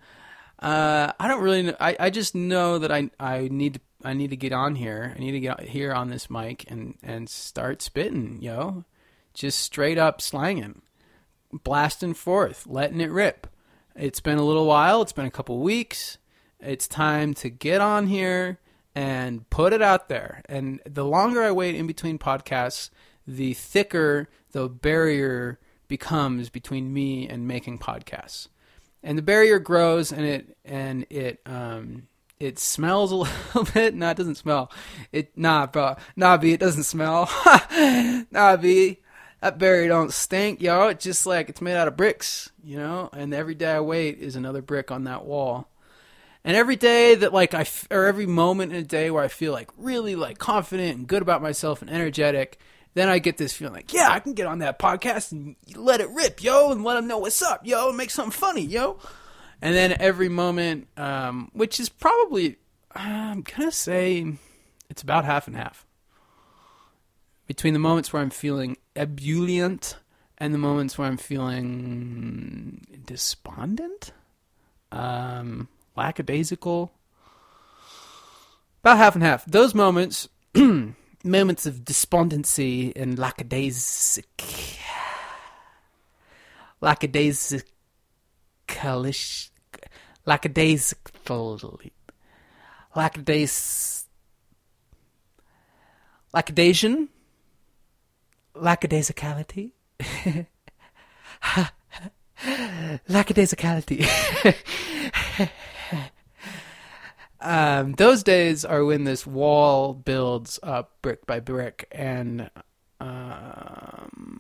uh, 0.59 1.13
I 1.19 1.29
don't 1.29 1.43
really 1.43 1.63
know. 1.63 1.77
I, 1.81 1.97
I 1.99 2.11
just 2.11 2.35
know 2.35 2.79
that 2.79 2.93
I 2.93 3.11
I 3.19 3.49
need 3.51 3.75
to 3.75 3.81
I 4.05 4.15
need 4.15 4.31
to 4.31 4.37
get 4.37 4.53
on 4.53 4.77
here. 4.77 5.13
I 5.17 5.19
need 5.19 5.33
to 5.33 5.41
get 5.41 5.61
here 5.61 5.93
on 5.93 6.09
this 6.09 6.31
mic 6.31 6.71
and 6.71 6.97
and 7.03 7.29
start 7.29 7.83
spitting, 7.83 8.39
yo, 8.41 8.85
just 9.35 9.59
straight 9.59 9.99
up 9.99 10.21
slanging, 10.21 10.83
blasting 11.53 12.15
forth, 12.15 12.67
letting 12.67 13.01
it 13.01 13.11
rip. 13.11 13.49
It's 13.97 14.21
been 14.21 14.39
a 14.39 14.45
little 14.45 14.67
while. 14.67 15.03
It's 15.03 15.13
been 15.13 15.27
a 15.27 15.31
couple 15.31 15.59
weeks. 15.59 16.19
It's 16.61 16.87
time 16.87 17.35
to 17.35 17.51
get 17.51 17.81
on 17.81 18.07
here 18.07 18.59
and 18.95 19.49
put 19.51 19.73
it 19.73 19.83
out 19.83 20.09
there. 20.09 20.43
And 20.49 20.81
the 20.87 21.05
longer 21.05 21.43
I 21.43 21.51
wait 21.51 21.75
in 21.75 21.87
between 21.87 22.19
podcasts, 22.19 22.91
the 23.27 23.55
thicker 23.55 24.29
the 24.53 24.69
barrier 24.69 25.59
becomes 25.89 26.49
between 26.51 26.93
me 26.93 27.29
and 27.29 27.47
making 27.47 27.79
podcasts. 27.79 28.49
And 29.03 29.19
the 29.19 29.23
barrier 29.23 29.59
grows 29.59 30.13
and 30.13 30.25
it 30.25 30.57
and 30.65 31.07
it 31.11 31.41
um 31.47 32.09
it 32.39 32.59
smells 32.59 33.13
a 33.13 33.17
little 33.55 33.65
bit. 33.73 33.95
No, 33.95 34.11
it 34.11 34.17
doesn't 34.17 34.37
smell. 34.37 34.71
It 35.13 35.37
nah, 35.37 35.67
bro. 35.67 35.97
Nah, 36.17 36.37
B, 36.37 36.53
it 36.53 36.61
doesn't 36.61 36.85
smell. 36.85 37.31
nah, 38.31 38.57
B. 38.57 38.99
That 39.41 39.59
barrier 39.59 39.89
don't 39.89 40.13
stink, 40.13 40.63
y'all. 40.63 40.89
It's 40.89 41.05
just 41.05 41.27
like 41.27 41.49
it's 41.49 41.61
made 41.61 41.75
out 41.75 41.89
of 41.89 41.97
bricks, 41.97 42.51
you 42.63 42.77
know. 42.77 43.11
And 43.13 43.35
every 43.35 43.57
day 43.57 43.73
I 43.73 43.81
wait 43.81 44.19
is 44.19 44.37
another 44.37 44.63
brick 44.63 44.91
on 44.91 45.05
that 45.05 45.25
wall. 45.25 45.69
And 46.45 46.57
every 46.57 46.77
day 46.77 47.15
that 47.17 47.33
like 47.33 47.55
I 47.55 47.67
or 47.91 48.07
every 48.07 48.27
moment 48.27 48.73
in 48.73 48.79
a 48.79 48.85
day 48.85 49.11
where 49.11 49.23
I 49.23 49.29
feel 49.29 49.53
like 49.53 49.71
really 49.77 50.17
like 50.17 50.39
confident 50.39 50.97
and 50.97 51.07
good 51.07 51.23
about 51.23 51.43
myself 51.43 51.83
and 51.83 51.91
energetic, 51.91 52.59
then 52.95 53.09
I 53.09 53.19
get 53.19 53.37
this 53.37 53.53
feeling 53.53 53.75
like, 53.75 53.93
yeah, 53.93 54.11
I 54.11 54.21
can 54.21 54.35
get 54.35 54.47
on 54.47 54.59
that 54.59 54.79
podcast 54.79 55.33
and 55.33 55.57
let 55.75 56.01
it 56.01 56.11
rip, 56.11 56.43
yo, 56.43 56.73
and 56.73 56.85
let 56.85 56.95
them 56.95 57.07
know 57.07 57.19
what's 57.19 57.43
up, 57.43 57.67
yo, 57.67 57.89
and 57.89 57.97
make 57.97 58.11
something 58.11 58.33
funny, 58.33 58.63
yo. 58.63 58.99
And 59.61 59.75
then 59.75 59.97
every 59.99 60.29
moment, 60.29 60.89
um, 60.97 61.51
which 61.53 61.79
is 61.79 61.89
probably, 61.89 62.57
I'm 62.95 63.43
gonna 63.43 63.71
say, 63.71 64.35
it's 64.91 65.03
about 65.03 65.25
half 65.25 65.47
and 65.47 65.57
half. 65.57 65.87
Between 67.47 67.73
the 67.73 67.79
moments 67.79 68.13
where 68.13 68.23
I'm 68.23 68.31
feeling 68.31 68.77
ebullient 68.97 69.97
and 70.39 70.53
the 70.53 70.59
moments 70.59 70.99
where 70.99 71.07
I'm 71.07 71.17
feeling 71.17 72.87
despondent, 73.07 74.13
um, 74.91 75.69
lackadaisical. 75.97 76.93
About 78.81 78.99
half 78.99 79.15
and 79.15 79.23
half. 79.23 79.45
Those 79.45 79.75
moments, 79.75 80.29
moments 81.25 81.67
of 81.67 81.85
despondency 81.85 82.93
and 82.97 83.17
lackadaisic, 83.19 84.25
lackadaisic, 86.83 87.65
lackadaisical, 90.27 91.81
lackadais, 92.97 94.05
lackadasian, 96.35 97.09
lackadaisicality. 98.55 99.73
lackadaisicality. 103.09 104.07
um, 107.43 107.93
those 107.93 108.23
days 108.23 108.65
are 108.65 108.85
when 108.85 109.05
this 109.05 109.27
wall 109.27 109.95
builds 109.95 110.59
up 110.63 110.97
brick 111.03 111.27
by 111.27 111.41
brick, 111.41 111.89
and 111.93 112.51
um, 113.01 114.39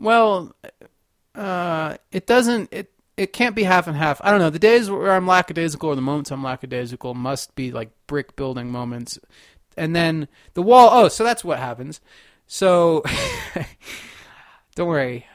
well, 0.00 0.54
uh, 1.34 1.96
it 2.12 2.26
doesn't. 2.26 2.68
It 2.72 2.92
it 3.16 3.32
can't 3.32 3.56
be 3.56 3.64
half 3.64 3.86
and 3.86 3.96
half. 3.96 4.20
I 4.22 4.30
don't 4.30 4.40
know. 4.40 4.50
The 4.50 4.58
days 4.58 4.90
where 4.90 5.12
I'm 5.12 5.26
lackadaisical 5.26 5.88
or 5.88 5.94
the 5.94 6.02
moments 6.02 6.30
I'm 6.30 6.42
lackadaisical 6.42 7.14
must 7.14 7.54
be 7.54 7.72
like 7.72 7.90
brick 8.06 8.36
building 8.36 8.70
moments, 8.70 9.18
and 9.76 9.96
then 9.96 10.28
the 10.54 10.62
wall. 10.62 10.90
Oh, 10.92 11.08
so 11.08 11.24
that's 11.24 11.44
what 11.44 11.58
happens. 11.58 12.00
So 12.46 13.04
don't 14.74 14.88
worry. 14.88 15.26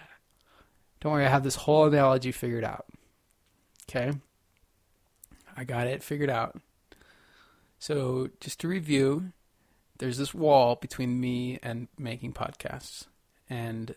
Don't 1.02 1.12
worry, 1.12 1.26
I 1.26 1.30
have 1.30 1.44
this 1.44 1.56
whole 1.56 1.86
analogy 1.86 2.32
figured 2.32 2.64
out. 2.64 2.86
Okay? 3.88 4.12
I 5.56 5.64
got 5.64 5.88
it 5.88 6.04
figured 6.04 6.30
out. 6.30 6.60
So, 7.80 8.30
just 8.40 8.60
to 8.62 8.68
review, 8.68 9.32
there's 9.98 10.18
this 10.18 10.34
wall 10.34 10.76
between 10.76 11.20
me 11.20 11.60
and 11.62 11.88
making 11.98 12.34
podcasts. 12.34 13.06
And 13.50 13.96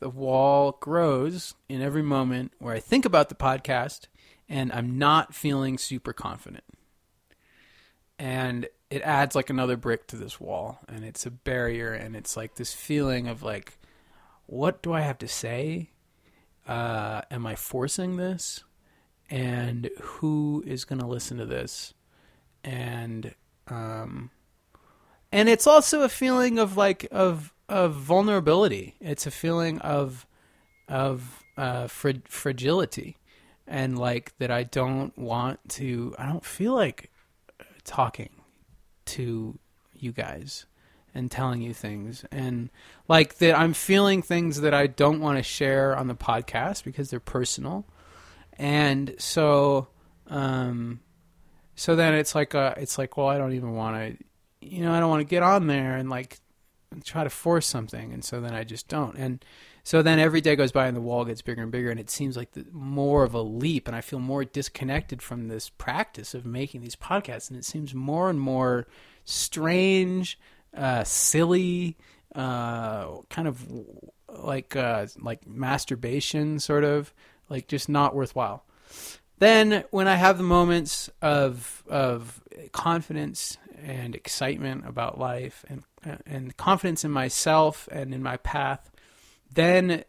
the 0.00 0.08
wall 0.08 0.76
grows 0.80 1.54
in 1.68 1.80
every 1.80 2.02
moment 2.02 2.52
where 2.58 2.74
I 2.74 2.80
think 2.80 3.04
about 3.04 3.28
the 3.28 3.34
podcast 3.34 4.06
and 4.48 4.72
I'm 4.72 4.98
not 4.98 5.34
feeling 5.34 5.78
super 5.78 6.12
confident. 6.12 6.64
And 8.18 8.68
it 8.90 9.02
adds 9.02 9.34
like 9.34 9.50
another 9.50 9.76
brick 9.76 10.06
to 10.08 10.16
this 10.16 10.38
wall 10.40 10.78
and 10.88 11.04
it's 11.04 11.26
a 11.26 11.30
barrier 11.30 11.92
and 11.92 12.14
it's 12.14 12.36
like 12.36 12.54
this 12.54 12.72
feeling 12.72 13.26
of 13.26 13.42
like 13.42 13.78
what 14.46 14.82
do 14.82 14.92
I 14.92 15.00
have 15.00 15.18
to 15.18 15.28
say? 15.28 15.90
Uh, 16.68 17.22
am 17.30 17.46
I 17.46 17.54
forcing 17.56 18.16
this? 18.16 18.62
And 19.30 19.90
who 20.00 20.62
is 20.66 20.84
going 20.84 21.00
to 21.00 21.06
listen 21.06 21.38
to 21.38 21.46
this? 21.46 21.94
And 22.62 23.34
um, 23.68 24.30
and 25.32 25.48
it's 25.48 25.66
also 25.66 26.02
a 26.02 26.08
feeling 26.08 26.58
of 26.58 26.76
like 26.76 27.08
of 27.10 27.52
of 27.68 27.94
vulnerability. 27.94 28.94
It's 29.00 29.26
a 29.26 29.30
feeling 29.30 29.78
of 29.80 30.26
of 30.88 31.42
uh, 31.56 31.88
fragility, 31.88 33.16
and 33.66 33.98
like 33.98 34.36
that 34.38 34.50
I 34.50 34.62
don't 34.62 35.16
want 35.18 35.60
to. 35.70 36.14
I 36.18 36.26
don't 36.26 36.44
feel 36.44 36.74
like 36.74 37.10
talking 37.84 38.30
to 39.06 39.58
you 39.94 40.12
guys 40.12 40.66
and 41.14 41.30
telling 41.30 41.62
you 41.62 41.72
things 41.72 42.24
and 42.32 42.70
like 43.06 43.38
that 43.38 43.56
I'm 43.56 43.72
feeling 43.72 44.20
things 44.20 44.60
that 44.62 44.74
I 44.74 44.88
don't 44.88 45.20
want 45.20 45.38
to 45.38 45.42
share 45.42 45.96
on 45.96 46.08
the 46.08 46.14
podcast 46.14 46.82
because 46.84 47.10
they're 47.10 47.20
personal. 47.20 47.86
And 48.58 49.14
so 49.18 49.88
um 50.28 51.00
so 51.76 51.96
then 51.96 52.14
it's 52.14 52.34
like 52.34 52.54
a, 52.54 52.74
it's 52.76 52.98
like 52.98 53.16
well 53.16 53.28
I 53.28 53.38
don't 53.38 53.52
even 53.52 53.74
want 53.74 53.96
to 53.96 54.24
you 54.60 54.82
know 54.82 54.92
I 54.92 55.00
don't 55.00 55.10
want 55.10 55.20
to 55.20 55.24
get 55.24 55.42
on 55.42 55.66
there 55.66 55.96
and 55.96 56.08
like 56.08 56.38
try 57.02 57.24
to 57.24 57.30
force 57.30 57.66
something 57.66 58.12
and 58.12 58.24
so 58.24 58.40
then 58.40 58.54
I 58.54 58.64
just 58.64 58.88
don't. 58.88 59.16
And 59.16 59.44
so 59.82 60.00
then 60.00 60.18
every 60.18 60.40
day 60.40 60.56
goes 60.56 60.72
by 60.72 60.86
and 60.86 60.96
the 60.96 61.00
wall 61.00 61.24
gets 61.24 61.42
bigger 61.42 61.62
and 61.62 61.72
bigger 61.72 61.90
and 61.90 61.98
it 62.00 62.08
seems 62.08 62.36
like 62.36 62.52
the, 62.52 62.64
more 62.72 63.24
of 63.24 63.34
a 63.34 63.42
leap 63.42 63.88
and 63.88 63.96
I 63.96 64.00
feel 64.00 64.20
more 64.20 64.44
disconnected 64.44 65.20
from 65.20 65.48
this 65.48 65.68
practice 65.68 66.34
of 66.34 66.46
making 66.46 66.80
these 66.80 66.96
podcasts 66.96 67.50
and 67.50 67.58
it 67.58 67.64
seems 67.64 67.94
more 67.94 68.30
and 68.30 68.40
more 68.40 68.86
strange 69.24 70.38
uh, 70.76 71.04
silly, 71.04 71.96
uh, 72.34 73.18
kind 73.30 73.48
of 73.48 73.66
like 74.28 74.74
uh, 74.76 75.06
like 75.20 75.46
masturbation, 75.46 76.58
sort 76.58 76.84
of 76.84 77.14
like 77.48 77.68
just 77.68 77.88
not 77.88 78.14
worthwhile. 78.14 78.64
Then 79.38 79.84
when 79.90 80.08
I 80.08 80.14
have 80.14 80.38
the 80.38 80.44
moments 80.44 81.10
of 81.20 81.82
of 81.88 82.42
confidence 82.72 83.58
and 83.82 84.14
excitement 84.14 84.86
about 84.86 85.18
life 85.18 85.64
and 85.68 85.84
and 86.26 86.56
confidence 86.56 87.04
in 87.04 87.10
myself 87.10 87.88
and 87.90 88.14
in 88.14 88.22
my 88.22 88.36
path, 88.38 88.90
then 89.52 90.04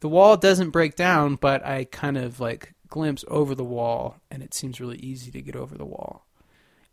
the 0.00 0.08
wall 0.08 0.36
doesn't 0.36 0.70
break 0.70 0.96
down, 0.96 1.36
but 1.36 1.64
I 1.64 1.84
kind 1.84 2.18
of 2.18 2.40
like 2.40 2.74
glimpse 2.88 3.24
over 3.28 3.54
the 3.54 3.64
wall 3.64 4.16
and 4.30 4.42
it 4.42 4.54
seems 4.54 4.80
really 4.80 4.98
easy 4.98 5.30
to 5.30 5.42
get 5.42 5.56
over 5.56 5.76
the 5.76 5.84
wall. 5.84 6.26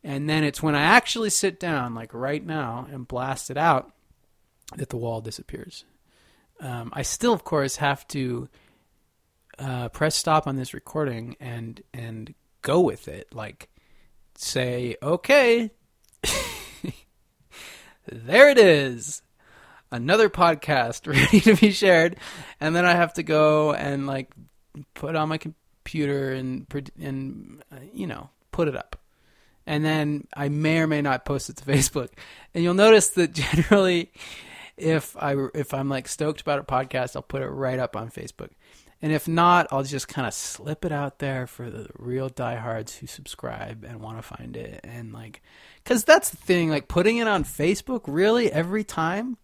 And 0.03 0.29
then 0.29 0.43
it's 0.43 0.63
when 0.63 0.75
I 0.75 0.81
actually 0.81 1.29
sit 1.29 1.59
down, 1.59 1.93
like 1.93 2.13
right 2.13 2.43
now, 2.43 2.87
and 2.91 3.07
blast 3.07 3.51
it 3.51 3.57
out, 3.57 3.91
that 4.75 4.89
the 4.89 4.97
wall 4.97 5.21
disappears. 5.21 5.85
Um, 6.59 6.91
I 6.93 7.03
still, 7.03 7.33
of 7.33 7.43
course, 7.43 7.75
have 7.77 8.07
to 8.09 8.49
uh, 9.61 9.89
press 9.89 10.15
stop 10.15 10.47
on 10.47 10.55
this 10.55 10.73
recording 10.73 11.35
and 11.39 11.81
and 11.93 12.33
go 12.61 12.81
with 12.81 13.07
it. 13.07 13.33
Like, 13.33 13.69
say, 14.35 14.95
okay, 15.01 15.71
there 18.07 18.49
it 18.49 18.57
is, 18.57 19.21
another 19.91 20.29
podcast 20.29 21.07
ready 21.13 21.39
to 21.41 21.55
be 21.55 21.71
shared, 21.71 22.17
and 22.59 22.75
then 22.75 22.85
I 22.85 22.95
have 22.95 23.13
to 23.15 23.23
go 23.23 23.73
and 23.73 24.07
like 24.07 24.31
put 24.93 25.15
on 25.15 25.29
my 25.29 25.37
computer 25.37 26.31
and 26.31 26.65
and 26.99 27.63
uh, 27.71 27.77
you 27.93 28.07
know 28.07 28.29
put 28.51 28.67
it 28.67 28.75
up 28.75 29.01
and 29.65 29.85
then 29.85 30.27
I 30.35 30.49
may 30.49 30.79
or 30.79 30.87
may 30.87 31.01
not 31.01 31.25
post 31.25 31.49
it 31.49 31.57
to 31.57 31.65
Facebook. 31.65 32.09
And 32.53 32.63
you'll 32.63 32.73
notice 32.73 33.09
that 33.09 33.33
generally, 33.33 34.11
if 34.77 35.15
I 35.17 35.35
if 35.53 35.73
I'm 35.73 35.89
like 35.89 36.07
stoked 36.07 36.41
about 36.41 36.59
a 36.59 36.63
podcast, 36.63 37.15
I'll 37.15 37.21
put 37.21 37.41
it 37.41 37.47
right 37.47 37.79
up 37.79 37.95
on 37.95 38.09
Facebook. 38.09 38.49
And 39.01 39.11
if 39.11 39.27
not, 39.27 39.67
I'll 39.71 39.83
just 39.83 40.07
kind 40.07 40.27
of 40.27 40.33
slip 40.33 40.85
it 40.85 40.91
out 40.91 41.19
there 41.19 41.47
for 41.47 41.69
the 41.69 41.87
real 41.97 42.29
diehards 42.29 42.97
who 42.97 43.07
subscribe 43.07 43.83
and 43.83 43.99
want 43.99 44.17
to 44.17 44.21
find 44.21 44.55
it. 44.55 44.81
And 44.83 45.11
like, 45.11 45.41
because 45.83 46.03
that's 46.03 46.29
the 46.29 46.37
thing, 46.37 46.69
like 46.69 46.87
putting 46.87 47.17
it 47.17 47.27
on 47.27 47.43
Facebook 47.43 48.01
really 48.05 48.51
every 48.51 48.83
time. 48.83 49.37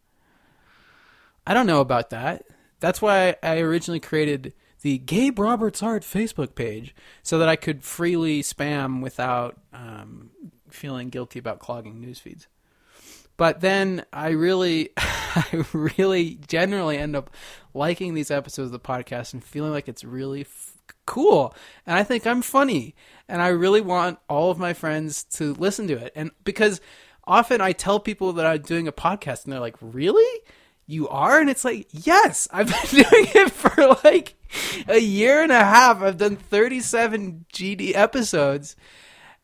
I 1.46 1.54
don't 1.54 1.66
know 1.66 1.82
about 1.82 2.12
that. 2.12 2.46
That's 2.80 3.02
why 3.02 3.36
I 3.42 3.60
originally 3.60 4.00
created 4.00 4.54
the 4.82 5.00
Gabe 5.00 5.40
Roberts 5.40 5.82
Art 5.82 6.04
Facebook 6.04 6.54
page 6.54 6.94
so 7.24 7.40
that 7.40 7.50
I 7.50 7.56
could 7.56 7.84
freely 7.84 8.44
spam 8.44 9.02
without 9.02 9.60
um, 9.74 10.30
feeling 10.70 11.10
guilty 11.10 11.40
about 11.40 11.60
clogging 11.60 12.00
news 12.00 12.20
feeds. 12.20 12.48
But 13.38 13.62
then 13.62 14.06
I 14.14 14.30
really, 14.30 14.90
I 15.54 15.66
really 15.74 16.40
generally 16.48 16.98
end 16.98 17.16
up 17.16 17.30
liking 17.74 18.14
these 18.14 18.32
episodes 18.32 18.68
of 18.68 18.72
the 18.72 18.80
podcast 18.80 19.34
and 19.34 19.44
feeling 19.44 19.72
like 19.72 19.88
it's 19.88 20.04
really 20.04 20.42
f- 20.42 20.78
cool. 21.06 21.54
And 21.86 21.98
I 21.98 22.04
think 22.04 22.26
I'm 22.26 22.42
funny. 22.42 22.96
And 23.28 23.42
I 23.42 23.50
really 23.50 23.82
want 23.82 24.20
all 24.28 24.50
of 24.52 24.58
my 24.58 24.74
friends 24.74 25.24
to 25.36 25.54
listen 25.54 25.88
to 25.88 25.98
it. 25.98 26.12
And 26.16 26.32
because 26.44 26.82
often 27.26 27.62
I 27.62 27.72
tell 27.72 28.00
people 28.00 28.34
that 28.34 28.46
I'm 28.48 28.62
doing 28.62 28.88
a 28.88 28.92
podcast 28.92 29.44
and 29.44 29.54
they're 29.54 29.60
like, 29.60 29.78
really? 29.82 30.42
You 30.88 31.08
are? 31.10 31.40
And 31.40 31.50
it's 31.50 31.66
like, 31.66 31.88
yes, 31.92 32.48
I've 32.54 32.68
been 32.68 33.04
doing 33.04 33.28
it 33.36 33.52
for 33.52 33.96
like 34.04 34.36
a 34.88 35.00
year 35.00 35.44
and 35.44 35.52
a 35.52 35.64
half. 35.64 36.02
I've 36.02 36.18
done 36.18 36.36
37 36.38 37.46
GD 37.54 37.96
episodes. 37.96 38.76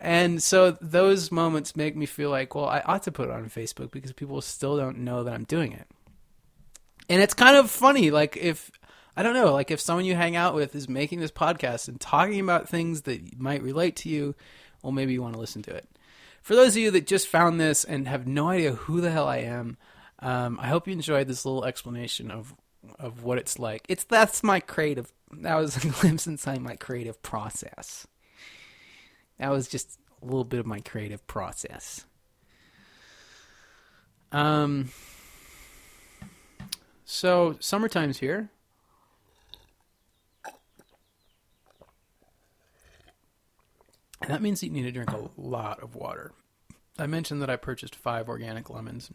And 0.03 0.43
so 0.43 0.71
those 0.81 1.31
moments 1.31 1.77
make 1.77 1.95
me 1.95 2.05
feel 2.05 2.29
like, 2.29 2.53
well, 2.55 2.65
I 2.65 2.81
ought 2.81 3.03
to 3.03 3.11
put 3.11 3.29
it 3.29 3.31
on 3.31 3.49
Facebook 3.49 3.89
because 3.89 4.11
people 4.11 4.41
still 4.41 4.75
don't 4.75 4.97
know 4.99 5.23
that 5.23 5.33
I'm 5.33 5.45
doing 5.45 5.71
it. 5.71 5.87
And 7.07 7.21
it's 7.21 7.33
kind 7.33 7.55
of 7.55 7.71
funny, 7.71 8.11
like 8.11 8.35
if 8.35 8.69
I 9.15 9.23
don't 9.23 9.33
know, 9.33 9.53
like 9.53 9.71
if 9.71 9.79
someone 9.79 10.03
you 10.03 10.15
hang 10.15 10.35
out 10.35 10.55
with 10.55 10.75
is 10.75 10.89
making 10.89 11.21
this 11.21 11.31
podcast 11.31 11.87
and 11.87 12.01
talking 12.01 12.41
about 12.41 12.67
things 12.67 13.03
that 13.03 13.39
might 13.39 13.63
relate 13.63 13.95
to 13.97 14.09
you, 14.09 14.35
well, 14.81 14.91
maybe 14.91 15.13
you 15.13 15.21
want 15.21 15.35
to 15.35 15.39
listen 15.39 15.61
to 15.63 15.73
it. 15.73 15.87
For 16.41 16.53
those 16.53 16.75
of 16.75 16.81
you 16.81 16.91
that 16.91 17.07
just 17.07 17.29
found 17.29 17.61
this 17.61 17.85
and 17.85 18.05
have 18.05 18.27
no 18.27 18.49
idea 18.49 18.73
who 18.73 18.99
the 18.99 19.09
hell 19.09 19.29
I 19.29 19.37
am, 19.37 19.77
um, 20.19 20.59
I 20.61 20.67
hope 20.67 20.85
you 20.85 20.91
enjoyed 20.91 21.29
this 21.29 21.45
little 21.45 21.63
explanation 21.63 22.29
of 22.29 22.53
of 22.99 23.23
what 23.23 23.37
it's 23.37 23.57
like. 23.57 23.85
It's 23.87 24.03
that's 24.03 24.43
my 24.43 24.59
creative. 24.59 25.13
That 25.31 25.55
was 25.55 25.77
a 25.85 25.87
glimpse 25.87 26.27
inside 26.27 26.59
my 26.61 26.75
creative 26.75 27.21
process. 27.21 28.05
That 29.43 29.51
was 29.51 29.67
just 29.67 29.99
a 30.21 30.25
little 30.25 30.45
bit 30.45 30.61
of 30.61 30.65
my 30.65 30.79
creative 30.79 31.27
process. 31.27 32.05
Um. 34.31 34.89
So 37.03 37.57
summertime's 37.59 38.19
here. 38.19 38.51
And 44.21 44.31
that 44.31 44.41
means 44.41 44.61
that 44.61 44.67
you 44.67 44.71
need 44.71 44.83
to 44.83 44.91
drink 44.93 45.11
a 45.11 45.29
lot 45.35 45.83
of 45.83 45.93
water. 45.93 46.31
I 46.97 47.05
mentioned 47.05 47.41
that 47.41 47.49
I 47.49 47.57
purchased 47.57 47.97
five 47.97 48.29
organic 48.29 48.69
lemons. 48.69 49.11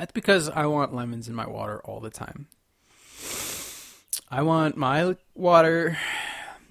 That's 0.00 0.10
because 0.10 0.48
I 0.48 0.66
want 0.66 0.92
lemons 0.92 1.28
in 1.28 1.34
my 1.36 1.46
water 1.46 1.80
all 1.84 2.00
the 2.00 2.10
time. 2.10 2.48
I 4.28 4.42
want 4.42 4.76
my 4.76 5.14
water 5.36 5.96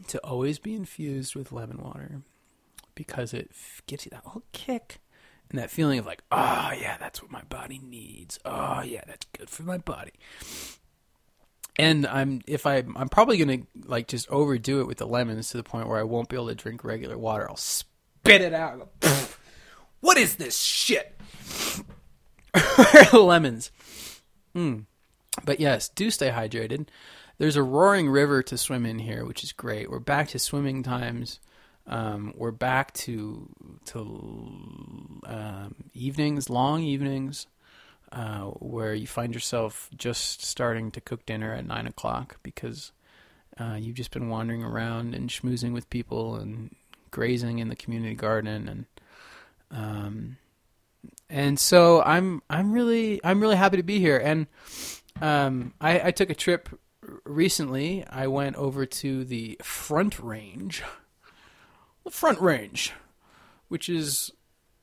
to 0.08 0.19
always 0.19 0.60
be 0.60 0.75
infused 0.75 1.36
with 1.36 1.51
lemon 1.51 1.77
water 1.77 2.21
because 2.93 3.34
it 3.34 3.51
gives 3.88 4.05
you 4.05 4.10
that 4.12 4.25
little 4.25 4.43
kick 4.51 4.99
and 5.49 5.60
that 5.60 5.69
feeling 5.69 5.99
of 5.99 6.05
like, 6.05 6.23
oh 6.31 6.71
yeah, 6.79 6.97
that's 6.97 7.21
what 7.21 7.31
my 7.31 7.43
body 7.43 7.79
needs. 7.84 8.39
Oh 8.45 8.81
yeah, 8.81 9.03
that's 9.05 9.25
good 9.38 9.49
for 9.49 9.63
my 9.63 9.77
body. 9.77 10.13
And 11.77 12.08
I'm 12.08 12.41
if 12.47 12.65
I 12.65 12.77
I'm 12.95 13.10
probably 13.10 13.38
gonna 13.38 13.60
like 13.86 14.08
just 14.08 14.29
overdo 14.29 14.79
it 14.81 14.88
with 14.88 14.97
the 14.97 15.08
lemons 15.08 15.49
to 15.49 15.58
the 15.58 15.63
point 15.63 15.88
where 15.88 15.99
I 15.99 16.03
won't 16.03 16.29
be 16.29 16.36
able 16.36 16.47
to 16.47 16.55
drink 16.55 16.84
regular 16.84 17.17
water. 17.17 17.49
I'll 17.49 17.58
spit 17.58 18.41
it 18.41 18.53
out. 18.53 18.99
Go, 19.01 19.10
what 19.99 20.17
is 20.17 20.38
this 20.38 20.60
shit? 20.60 21.15
lemons. 23.13 23.71
Mm. 24.55 24.86
But 25.43 25.60
yes, 25.60 25.89
do 25.89 26.10
stay 26.10 26.29
hydrated. 26.29 26.88
There's 27.38 27.56
a 27.58 27.63
roaring 27.63 28.10
river 28.10 28.41
to 28.43 28.58
swim 28.58 28.86
in 28.86 29.00
here, 29.00 29.26
which 29.26 29.43
is 29.43 29.52
great. 29.52 29.89
We're 29.89 30.00
back 30.00 30.30
to 30.30 30.39
swimming 30.39 30.84
times. 30.84 31.39
Um, 31.88 32.34
we're 32.36 32.52
back 32.52 32.93
to 32.93 33.50
to 33.86 34.00
um, 35.26 35.76
evenings, 35.93 36.50
long 36.50 36.82
evenings, 36.82 37.48
uh, 38.12 38.43
where 38.43 38.93
you 38.93 39.06
find 39.06 39.34
yourself 39.34 39.89
just 39.95 40.43
starting 40.43 40.91
to 40.91 41.02
cook 41.02 41.26
dinner 41.26 41.54
at 41.54 41.67
nine 41.67 41.86
o'clock 41.86 42.38
because 42.41 42.91
uh, 43.60 43.78
you've 43.80 43.95
just 43.95 44.12
been 44.12 44.30
wandering 44.30 44.63
around 44.63 45.13
and 45.13 45.30
schmoozing 45.30 45.74
with 45.74 45.89
people 45.89 46.36
and 46.36 46.74
grazing 47.12 47.60
in 47.60 47.69
the 47.69 47.76
community 47.76 48.15
garden 48.15 48.67
and 48.67 48.86
um, 49.71 50.38
and 51.30 51.60
so 51.60 52.02
I'm 52.02 52.41
I'm 52.50 52.71
really 52.71 53.19
I'm 53.24 53.41
really 53.41 53.56
happy 53.58 53.78
to 53.78 53.84
be 53.84 54.00
here 54.00 54.17
and 54.17 54.48
um, 55.21 55.74
I, 55.80 56.08
I 56.08 56.12
took 56.12 56.30
a 56.30 56.36
trip 56.36 56.69
recently. 57.23 58.06
I 58.10 58.28
went 58.28 58.56
over 58.56 58.86
to 58.86 59.23
the 59.23 59.58
Front 59.62 60.19
Range, 60.19 60.84
the 62.04 62.12
Front 62.12 62.39
Range, 62.41 62.91
which 63.67 63.89
is 63.89 64.32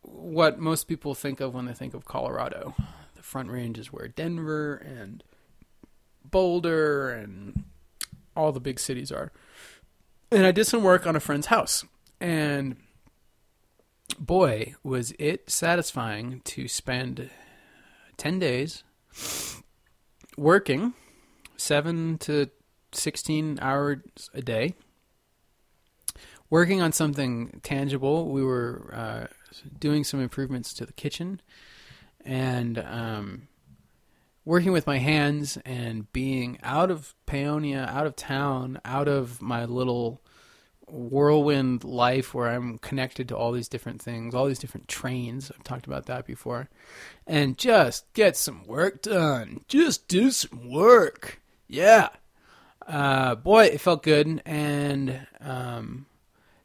what 0.02 0.58
most 0.58 0.88
people 0.88 1.14
think 1.14 1.40
of 1.40 1.54
when 1.54 1.66
they 1.66 1.72
think 1.72 1.94
of 1.94 2.04
Colorado. 2.04 2.74
The 3.14 3.22
Front 3.22 3.50
Range 3.50 3.78
is 3.78 3.92
where 3.92 4.08
Denver 4.08 4.74
and 4.76 5.22
Boulder 6.24 7.10
and 7.10 7.64
all 8.36 8.52
the 8.52 8.60
big 8.60 8.80
cities 8.80 9.12
are. 9.12 9.32
And 10.30 10.46
I 10.46 10.52
did 10.52 10.66
some 10.66 10.82
work 10.82 11.06
on 11.06 11.16
a 11.16 11.20
friend's 11.20 11.46
house. 11.46 11.84
And 12.20 12.76
boy, 14.18 14.74
was 14.82 15.12
it 15.18 15.50
satisfying 15.50 16.40
to 16.44 16.68
spend 16.68 17.30
10 18.16 18.38
days 18.38 18.82
working 20.36 20.94
7 21.62 22.18
to 22.18 22.50
16 22.92 23.58
hours 23.62 24.00
a 24.34 24.42
day 24.42 24.74
working 26.50 26.82
on 26.82 26.92
something 26.92 27.60
tangible. 27.62 28.28
We 28.28 28.44
were 28.44 28.90
uh, 28.92 29.26
doing 29.78 30.04
some 30.04 30.20
improvements 30.20 30.74
to 30.74 30.84
the 30.84 30.92
kitchen 30.92 31.40
and 32.24 32.78
um, 32.78 33.48
working 34.44 34.72
with 34.72 34.86
my 34.86 34.98
hands 34.98 35.56
and 35.64 36.12
being 36.12 36.58
out 36.62 36.90
of 36.90 37.14
Paonia, 37.26 37.88
out 37.88 38.06
of 38.06 38.16
town, 38.16 38.80
out 38.84 39.08
of 39.08 39.40
my 39.40 39.64
little 39.64 40.20
whirlwind 40.88 41.84
life 41.84 42.34
where 42.34 42.48
I'm 42.48 42.78
connected 42.78 43.28
to 43.28 43.36
all 43.36 43.52
these 43.52 43.68
different 43.68 44.02
things, 44.02 44.34
all 44.34 44.46
these 44.46 44.58
different 44.58 44.88
trains. 44.88 45.50
I've 45.50 45.64
talked 45.64 45.86
about 45.86 46.06
that 46.06 46.26
before. 46.26 46.68
And 47.26 47.56
just 47.56 48.12
get 48.14 48.36
some 48.36 48.66
work 48.66 49.00
done. 49.00 49.62
Just 49.68 50.08
do 50.08 50.30
some 50.30 50.68
work. 50.70 51.41
Yeah. 51.72 52.10
Uh, 52.86 53.34
boy, 53.34 53.64
it 53.64 53.80
felt 53.80 54.02
good. 54.02 54.42
And 54.44 55.26
um, 55.40 56.04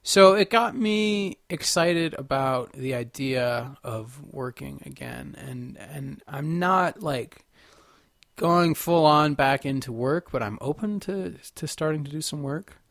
so 0.04 0.34
it 0.34 0.50
got 0.50 0.76
me 0.76 1.38
excited 1.50 2.13
about 2.15 2.74
the 2.74 2.93
idea 2.93 3.78
of 3.86 4.22
working 4.34 4.84
again. 4.86 5.36
And, 5.38 5.78
and 5.78 6.22
I'm 6.28 6.60
not 6.60 7.02
like 7.02 7.46
going 8.36 8.76
full 8.76 9.06
on 9.06 9.34
back 9.34 9.65
into 9.65 9.93
work, 9.93 10.30
but 10.30 10.43
I'm 10.43 10.58
open 10.60 11.00
to, 11.02 11.36
to 11.56 11.67
starting 11.67 12.04
to 12.04 12.12
do 12.12 12.22
some 12.22 12.43
work. 12.43 12.82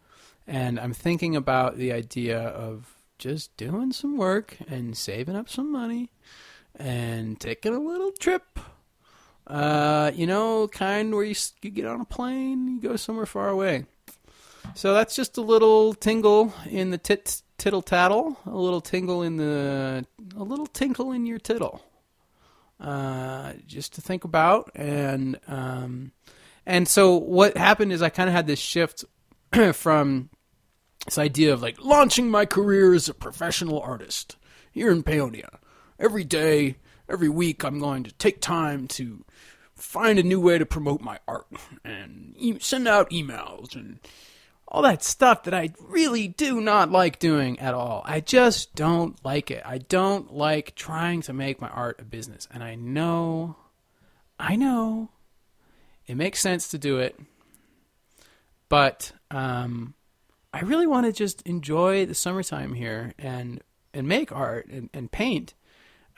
And 0.47 0.81
I'm 0.81 0.95
thinking 0.95 1.37
about 1.37 1.77
the 1.77 1.93
idea 1.93 2.41
of 2.41 2.97
just 3.19 3.55
doing 3.59 3.93
some 3.93 4.17
work 4.17 4.57
and 4.69 4.97
saving 4.97 5.37
up 5.37 5.51
some 5.51 5.71
money 5.71 6.11
and 6.75 7.39
taking 7.39 7.75
a 7.75 7.81
little 7.81 8.13
trip. 8.13 8.59
Uh, 9.47 10.11
you 10.15 10.27
know, 10.27 10.67
kind 10.69 11.15
where 11.15 11.25
you, 11.25 11.35
you 11.63 11.71
get 11.71 11.87
on 11.87 12.01
a 12.01 12.05
plane, 12.05 12.67
you 12.69 12.81
go 12.81 12.97
somewhere 12.97 13.27
far 13.27 13.49
away. 13.49 13.85
So 14.75 14.93
that's 14.93 15.15
just 15.15 15.37
a 15.37 15.41
little 15.41 15.95
tingle 15.95 16.53
in 16.69 16.91
the 16.91 16.99
tit 16.99 17.43
tittle 17.57 17.83
tattle, 17.83 18.39
a 18.45 18.57
little 18.57 18.81
tingle 18.81 19.23
in 19.23 19.37
the, 19.37 20.05
a 20.37 20.43
little 20.43 20.67
tinkle 20.67 21.13
in 21.13 21.27
your 21.27 21.39
tittle. 21.39 21.83
Uh, 22.79 23.55
just 23.67 23.95
to 23.95 24.03
think 24.03 24.25
about 24.25 24.71
and 24.75 25.41
um, 25.49 26.13
and 26.67 26.87
so 26.87 27.17
what 27.17 27.57
happened 27.57 27.91
is 27.91 28.03
I 28.03 28.11
kind 28.11 28.29
of 28.29 28.35
had 28.35 28.47
this 28.47 28.59
shift 28.59 29.05
from 29.73 30.29
this 31.07 31.17
idea 31.17 31.55
of 31.55 31.63
like 31.63 31.83
launching 31.83 32.31
my 32.31 32.45
career 32.45 32.93
as 32.93 33.09
a 33.09 33.15
professional 33.15 33.81
artist 33.81 34.37
here 34.71 34.91
in 34.91 35.03
Paonia. 35.03 35.59
Every 35.99 36.25
day, 36.25 36.77
every 37.09 37.29
week, 37.29 37.65
I'm 37.65 37.79
going 37.79 38.03
to 38.03 38.13
take 38.13 38.41
time 38.41 38.89
to 38.89 39.25
find 39.77 40.19
a 40.19 40.23
new 40.23 40.41
way 40.41 40.59
to 40.59 40.67
promote 40.67 41.01
my 41.01 41.19
art 41.29 41.47
and 41.85 42.35
e- 42.37 42.59
send 42.61 42.89
out 42.89 43.11
emails 43.11 43.75
and 43.75 44.01
all 44.69 44.83
that 44.83 45.03
stuff 45.03 45.45
that 45.45 45.55
I 45.55 45.73
really 45.81 46.27
do 46.27 46.61
not 46.61 46.91
like 46.91 47.19
doing 47.19 47.59
at 47.61 47.75
all. 47.75 48.03
I 48.05 48.21
just 48.21 48.75
don't 48.75 49.23
like 49.25 49.51
it. 49.51 49.63
I 49.65 49.79
don't 49.79 50.35
like 50.35 50.75
trying 50.75 51.23
to 51.23 51.33
make 51.33 51.61
my 51.61 51.69
art 51.69 52.01
a 52.01 52.05
business. 52.05 52.49
And 52.53 52.65
I 52.65 52.75
know, 52.75 53.57
I 54.41 54.57
know, 54.57 55.11
it 56.07 56.17
makes 56.17 56.41
sense 56.41 56.69
to 56.69 56.79
do 56.79 56.99
it, 56.99 57.19
but 58.69 59.13
um, 59.31 59.95
I 60.53 60.61
really 60.61 60.87
want 60.87 61.07
to 61.07 61.13
just 61.13 61.43
enjoy 61.43 62.07
the 62.07 62.15
summertime 62.15 62.75
here 62.75 63.13
and 63.19 63.61
and 63.93 64.07
make 64.07 64.31
art 64.31 64.67
and, 64.67 64.91
and 64.93 65.11
paint, 65.11 65.55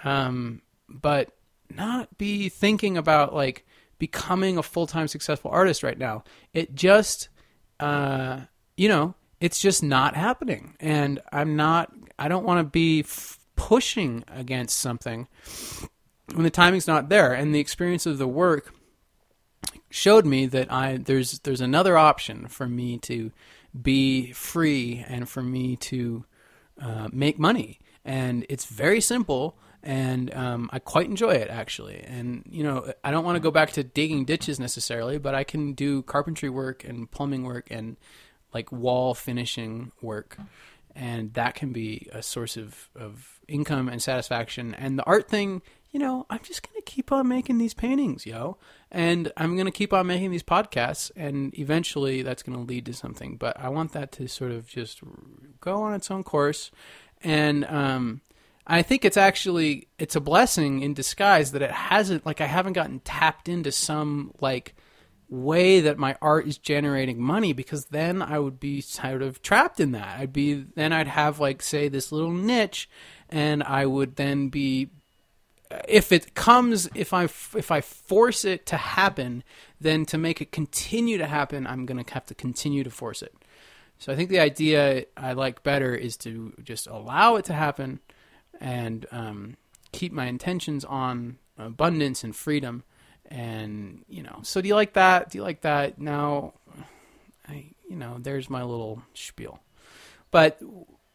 um, 0.02 0.62
but 0.88 1.37
not 1.74 2.16
be 2.18 2.48
thinking 2.48 2.96
about 2.96 3.34
like 3.34 3.66
becoming 3.98 4.58
a 4.58 4.62
full 4.62 4.86
time 4.86 5.08
successful 5.08 5.50
artist 5.50 5.82
right 5.82 5.98
now. 5.98 6.24
It 6.52 6.74
just, 6.74 7.28
uh, 7.80 8.40
you 8.76 8.88
know, 8.88 9.14
it's 9.40 9.60
just 9.60 9.82
not 9.82 10.16
happening, 10.16 10.76
and 10.80 11.20
I'm 11.32 11.56
not. 11.56 11.92
I 12.18 12.28
don't 12.28 12.44
want 12.44 12.58
to 12.58 12.64
be 12.64 13.00
f- 13.00 13.38
pushing 13.56 14.24
against 14.28 14.78
something 14.78 15.28
when 16.34 16.42
the 16.42 16.50
timing's 16.50 16.86
not 16.86 17.08
there, 17.08 17.32
and 17.32 17.54
the 17.54 17.60
experience 17.60 18.06
of 18.06 18.18
the 18.18 18.28
work 18.28 18.74
showed 19.90 20.26
me 20.26 20.46
that 20.46 20.72
I 20.72 20.96
there's 20.96 21.38
there's 21.40 21.60
another 21.60 21.96
option 21.96 22.48
for 22.48 22.66
me 22.66 22.98
to 22.98 23.30
be 23.80 24.32
free 24.32 25.04
and 25.06 25.28
for 25.28 25.42
me 25.42 25.76
to 25.76 26.24
uh, 26.80 27.08
make 27.12 27.38
money. 27.38 27.78
And 28.04 28.46
it's 28.48 28.64
very 28.64 29.00
simple, 29.00 29.58
and 29.82 30.32
um, 30.34 30.70
I 30.72 30.78
quite 30.78 31.06
enjoy 31.06 31.32
it 31.32 31.48
actually. 31.50 32.02
And 32.06 32.44
you 32.50 32.62
know, 32.62 32.92
I 33.04 33.10
don't 33.10 33.24
want 33.24 33.36
to 33.36 33.40
go 33.40 33.50
back 33.50 33.72
to 33.72 33.84
digging 33.84 34.24
ditches 34.24 34.58
necessarily, 34.58 35.18
but 35.18 35.34
I 35.34 35.44
can 35.44 35.72
do 35.72 36.02
carpentry 36.02 36.50
work 36.50 36.84
and 36.84 37.10
plumbing 37.10 37.44
work 37.44 37.68
and 37.70 37.96
like 38.52 38.72
wall 38.72 39.14
finishing 39.14 39.92
work, 40.00 40.38
and 40.94 41.34
that 41.34 41.54
can 41.54 41.72
be 41.72 42.08
a 42.12 42.22
source 42.22 42.56
of 42.56 42.88
of 42.94 43.38
income 43.46 43.88
and 43.88 44.02
satisfaction. 44.02 44.74
And 44.74 44.98
the 44.98 45.04
art 45.04 45.28
thing, 45.28 45.62
you 45.90 46.00
know, 46.00 46.26
I'm 46.30 46.40
just 46.42 46.62
gonna 46.62 46.82
keep 46.82 47.12
on 47.12 47.28
making 47.28 47.58
these 47.58 47.74
paintings, 47.74 48.26
yo 48.26 48.58
and 48.90 49.32
I'm 49.36 49.54
going 49.54 49.66
to 49.66 49.72
keep 49.72 49.92
on 49.92 50.06
making 50.06 50.30
these 50.30 50.42
podcasts, 50.42 51.10
and 51.14 51.56
eventually 51.58 52.22
that's 52.22 52.42
going 52.42 52.56
to 52.56 52.64
lead 52.64 52.86
to 52.86 52.94
something. 52.94 53.36
But 53.36 53.58
I 53.60 53.68
want 53.68 53.92
that 53.92 54.12
to 54.12 54.28
sort 54.28 54.50
of 54.50 54.66
just 54.66 55.00
go 55.60 55.82
on 55.82 55.94
its 55.94 56.10
own 56.10 56.24
course, 56.24 56.70
and 57.22 57.64
um, 57.66 58.20
I 58.68 58.82
think 58.82 59.04
it's 59.04 59.16
actually 59.16 59.88
it's 59.98 60.14
a 60.14 60.20
blessing 60.20 60.82
in 60.82 60.92
disguise 60.92 61.52
that 61.52 61.62
it 61.62 61.70
hasn't 61.70 62.26
like 62.26 62.40
I 62.42 62.46
haven't 62.46 62.74
gotten 62.74 63.00
tapped 63.00 63.48
into 63.48 63.72
some 63.72 64.32
like 64.40 64.74
way 65.30 65.80
that 65.80 65.98
my 65.98 66.16
art 66.20 66.46
is 66.46 66.58
generating 66.58 67.20
money 67.20 67.52
because 67.52 67.86
then 67.86 68.20
I 68.20 68.38
would 68.38 68.60
be 68.60 68.82
sort 68.82 69.22
of 69.22 69.40
trapped 69.40 69.80
in 69.80 69.92
that. 69.92 70.18
I'd 70.18 70.32
be 70.34 70.66
then 70.74 70.92
I'd 70.92 71.08
have 71.08 71.40
like 71.40 71.62
say 71.62 71.88
this 71.88 72.12
little 72.12 72.32
niche 72.32 72.90
and 73.30 73.62
I 73.62 73.86
would 73.86 74.16
then 74.16 74.50
be 74.50 74.90
if 75.86 76.12
it 76.12 76.34
comes, 76.34 76.88
if 76.94 77.12
I 77.12 77.24
if 77.24 77.70
I 77.70 77.80
force 77.80 78.44
it 78.44 78.66
to 78.66 78.76
happen, 78.76 79.44
then 79.80 80.04
to 80.06 80.18
make 80.18 80.40
it 80.40 80.52
continue 80.52 81.18
to 81.18 81.26
happen, 81.26 81.66
I'm 81.66 81.86
gonna 81.86 82.04
have 82.10 82.26
to 82.26 82.34
continue 82.34 82.84
to 82.84 82.90
force 82.90 83.22
it. 83.22 83.34
So 83.98 84.12
I 84.12 84.16
think 84.16 84.30
the 84.30 84.40
idea 84.40 85.06
I 85.16 85.32
like 85.32 85.62
better 85.62 85.94
is 85.94 86.16
to 86.18 86.52
just 86.62 86.86
allow 86.86 87.36
it 87.36 87.46
to 87.46 87.52
happen 87.52 88.00
and 88.58 89.06
um, 89.10 89.56
keep 89.92 90.12
my 90.12 90.26
intentions 90.26 90.84
on 90.84 91.38
abundance 91.56 92.24
and 92.24 92.34
freedom. 92.34 92.84
And 93.30 94.04
you 94.08 94.22
know, 94.22 94.40
so 94.42 94.60
do 94.60 94.68
you 94.68 94.74
like 94.74 94.94
that? 94.94 95.30
Do 95.30 95.38
you 95.38 95.42
like 95.44 95.62
that? 95.62 95.98
Now, 95.98 96.54
I 97.48 97.72
you 97.88 97.96
know, 97.96 98.16
there's 98.18 98.50
my 98.50 98.62
little 98.62 99.02
spiel. 99.14 99.60
But 100.30 100.60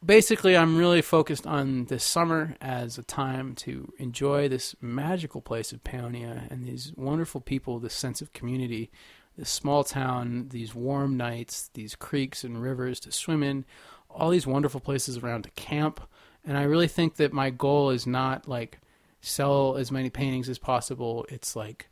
basically, 0.03 0.57
I'm 0.57 0.77
really 0.77 1.01
focused 1.01 1.45
on 1.45 1.85
this 1.85 2.03
summer 2.03 2.55
as 2.59 2.97
a 2.97 3.03
time 3.03 3.55
to 3.55 3.91
enjoy 3.99 4.49
this 4.49 4.75
magical 4.81 5.41
place 5.41 5.71
of 5.71 5.83
Paonia 5.83 6.49
and 6.51 6.65
these 6.65 6.93
wonderful 6.95 7.41
people, 7.41 7.79
this 7.79 7.93
sense 7.93 8.21
of 8.21 8.33
community, 8.33 8.91
this 9.37 9.49
small 9.49 9.83
town, 9.83 10.47
these 10.49 10.75
warm 10.75 11.15
nights, 11.15 11.69
these 11.73 11.95
creeks 11.95 12.43
and 12.43 12.61
rivers 12.61 12.99
to 13.01 13.11
swim 13.11 13.43
in, 13.43 13.65
all 14.09 14.29
these 14.29 14.47
wonderful 14.47 14.79
places 14.79 15.17
around 15.17 15.43
to 15.43 15.51
camp. 15.51 16.01
And 16.45 16.57
I 16.57 16.63
really 16.63 16.87
think 16.87 17.15
that 17.15 17.31
my 17.31 17.49
goal 17.49 17.89
is 17.89 18.05
not 18.05 18.47
like 18.47 18.79
sell 19.21 19.77
as 19.77 19.91
many 19.91 20.09
paintings 20.09 20.49
as 20.49 20.59
possible. 20.59 21.25
It's 21.29 21.55
like 21.55 21.89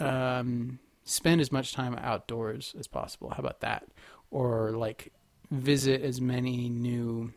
um, 0.00 0.78
spend 1.04 1.40
as 1.40 1.52
much 1.52 1.72
time 1.72 1.94
outdoors 2.00 2.74
as 2.78 2.86
possible. 2.86 3.30
How 3.30 3.38
about 3.38 3.60
that? 3.60 3.86
Or 4.30 4.72
like 4.72 5.12
visit 5.50 6.02
as 6.02 6.20
many 6.20 6.68
new 6.68 7.32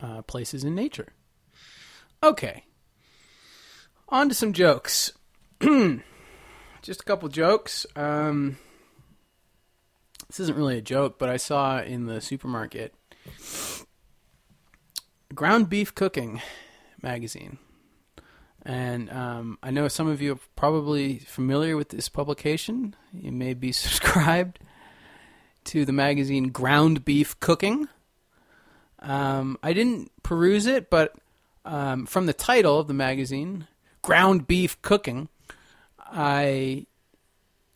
uh, 0.00 0.22
places 0.22 0.64
in 0.64 0.74
nature. 0.74 1.12
Okay. 2.22 2.64
On 4.08 4.28
to 4.28 4.34
some 4.34 4.52
jokes. 4.52 5.12
Just 5.60 7.02
a 7.02 7.04
couple 7.04 7.28
jokes. 7.28 7.84
Um, 7.94 8.56
this 10.28 10.40
isn't 10.40 10.56
really 10.56 10.78
a 10.78 10.82
joke, 10.82 11.18
but 11.18 11.28
I 11.28 11.36
saw 11.36 11.80
in 11.80 12.06
the 12.06 12.20
supermarket 12.20 12.94
Ground 15.34 15.68
Beef 15.68 15.94
Cooking 15.94 16.40
magazine. 17.02 17.58
And 18.62 19.10
um, 19.10 19.58
I 19.62 19.70
know 19.70 19.88
some 19.88 20.08
of 20.08 20.20
you 20.20 20.32
are 20.32 20.38
probably 20.56 21.18
familiar 21.18 21.76
with 21.76 21.90
this 21.90 22.08
publication. 22.08 22.96
You 23.12 23.32
may 23.32 23.54
be 23.54 23.72
subscribed 23.72 24.58
to 25.64 25.84
the 25.84 25.92
magazine 25.92 26.48
Ground 26.48 27.04
Beef 27.04 27.38
Cooking. 27.40 27.88
Um, 29.00 29.58
I 29.62 29.72
didn't 29.72 30.10
peruse 30.22 30.66
it, 30.66 30.90
but 30.90 31.14
um, 31.64 32.06
from 32.06 32.26
the 32.26 32.32
title 32.32 32.78
of 32.78 32.88
the 32.88 32.94
magazine, 32.94 33.68
Ground 34.02 34.46
Beef 34.46 34.80
Cooking, 34.82 35.28
I 35.98 36.86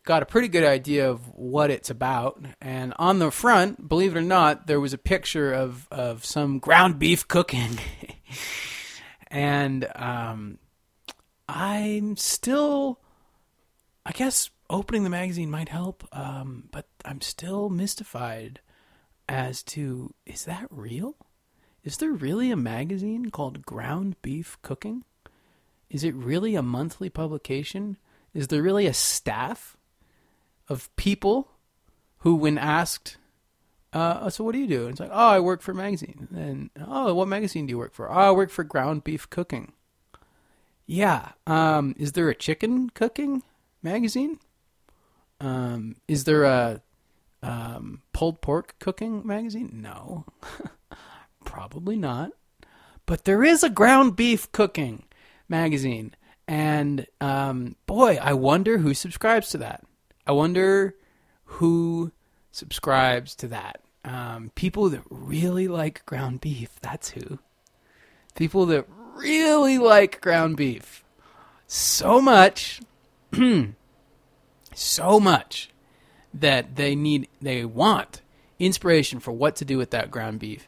got 0.03 0.23
a 0.23 0.25
pretty 0.25 0.47
good 0.47 0.63
idea 0.63 1.09
of 1.09 1.29
what 1.33 1.71
it's 1.71 1.89
about. 1.89 2.43
And 2.61 2.93
on 2.97 3.19
the 3.19 3.31
front, 3.31 3.87
believe 3.87 4.15
it 4.15 4.19
or 4.19 4.21
not, 4.21 4.67
there 4.67 4.79
was 4.79 4.93
a 4.93 4.97
picture 4.97 5.53
of, 5.53 5.87
of 5.91 6.25
some 6.25 6.59
ground 6.59 6.99
beef 6.99 7.27
cooking. 7.27 7.79
and 9.27 9.87
um, 9.95 10.59
I'm 11.47 12.17
still, 12.17 12.99
I 14.05 14.11
guess, 14.11 14.49
opening 14.69 15.03
the 15.03 15.09
magazine 15.09 15.49
might 15.49 15.69
help, 15.69 16.07
um, 16.11 16.67
but 16.71 16.87
I'm 17.05 17.21
still 17.21 17.69
mystified 17.69 18.59
as 19.29 19.63
to 19.63 20.13
is 20.25 20.45
that 20.45 20.67
real? 20.69 21.15
Is 21.83 21.97
there 21.97 22.11
really 22.11 22.51
a 22.51 22.57
magazine 22.57 23.29
called 23.29 23.65
Ground 23.65 24.15
Beef 24.21 24.57
Cooking? 24.61 25.03
Is 25.89 26.03
it 26.03 26.15
really 26.15 26.55
a 26.55 26.61
monthly 26.61 27.09
publication? 27.09 27.97
Is 28.33 28.47
there 28.47 28.63
really 28.63 28.87
a 28.87 28.93
staff 28.93 29.77
of 30.73 30.93
people 30.97 31.47
who, 32.19 32.35
when 32.35 32.57
asked, 32.57 33.17
uh, 33.93 34.29
so 34.29 34.43
what 34.43 34.53
do 34.53 34.59
you 34.59 34.67
do? 34.67 34.87
it's 34.87 34.99
like, 34.99 35.11
oh, 35.11 35.29
I 35.29 35.39
work 35.39 35.61
for 35.61 35.71
a 35.71 35.75
magazine. 35.75 36.27
And 36.35 36.69
oh, 36.85 37.13
what 37.13 37.27
magazine 37.27 37.67
do 37.67 37.71
you 37.71 37.77
work 37.77 37.93
for? 37.93 38.11
Oh, 38.11 38.13
I 38.13 38.31
work 38.31 38.49
for 38.49 38.63
Ground 38.63 39.03
Beef 39.03 39.29
Cooking. 39.29 39.71
Yeah. 40.85 41.31
Um, 41.47 41.95
is 41.97 42.11
there 42.11 42.27
a 42.29 42.35
chicken 42.35 42.89
cooking 42.89 43.43
magazine? 43.81 44.39
Um, 45.39 45.97
is 46.07 46.23
there 46.23 46.43
a 46.43 46.81
um, 47.41 48.01
pulled 48.13 48.41
pork 48.41 48.75
cooking 48.79 49.25
magazine? 49.25 49.69
No, 49.73 50.25
probably 51.45 51.97
not. 51.97 52.31
But 53.05 53.25
there 53.25 53.43
is 53.43 53.63
a 53.63 53.69
ground 53.69 54.15
beef 54.15 54.49
cooking 54.53 55.03
magazine, 55.49 56.15
and 56.47 57.05
um, 57.19 57.75
boy, 57.85 58.17
I 58.21 58.33
wonder 58.33 58.77
who 58.77 58.93
subscribes 58.93 59.49
to 59.49 59.57
that. 59.59 59.83
I 60.25 60.31
wonder 60.31 60.95
who 61.45 62.11
subscribes 62.51 63.35
to 63.35 63.47
that. 63.49 63.81
Um, 64.05 64.51
people 64.55 64.89
that 64.89 65.01
really 65.09 65.67
like 65.67 66.05
ground 66.05 66.41
beef. 66.41 66.79
That's 66.81 67.11
who. 67.11 67.39
People 68.35 68.65
that 68.67 68.85
really 69.15 69.77
like 69.77 70.21
ground 70.21 70.57
beef 70.57 71.03
so 71.67 72.21
much 72.21 72.81
so 74.75 75.19
much 75.19 75.69
that 76.33 76.75
they 76.75 76.95
need 76.95 77.27
they 77.41 77.63
want 77.63 78.21
inspiration 78.59 79.19
for 79.19 79.31
what 79.31 79.55
to 79.55 79.65
do 79.65 79.77
with 79.77 79.91
that 79.91 80.11
ground 80.11 80.39
beef 80.39 80.67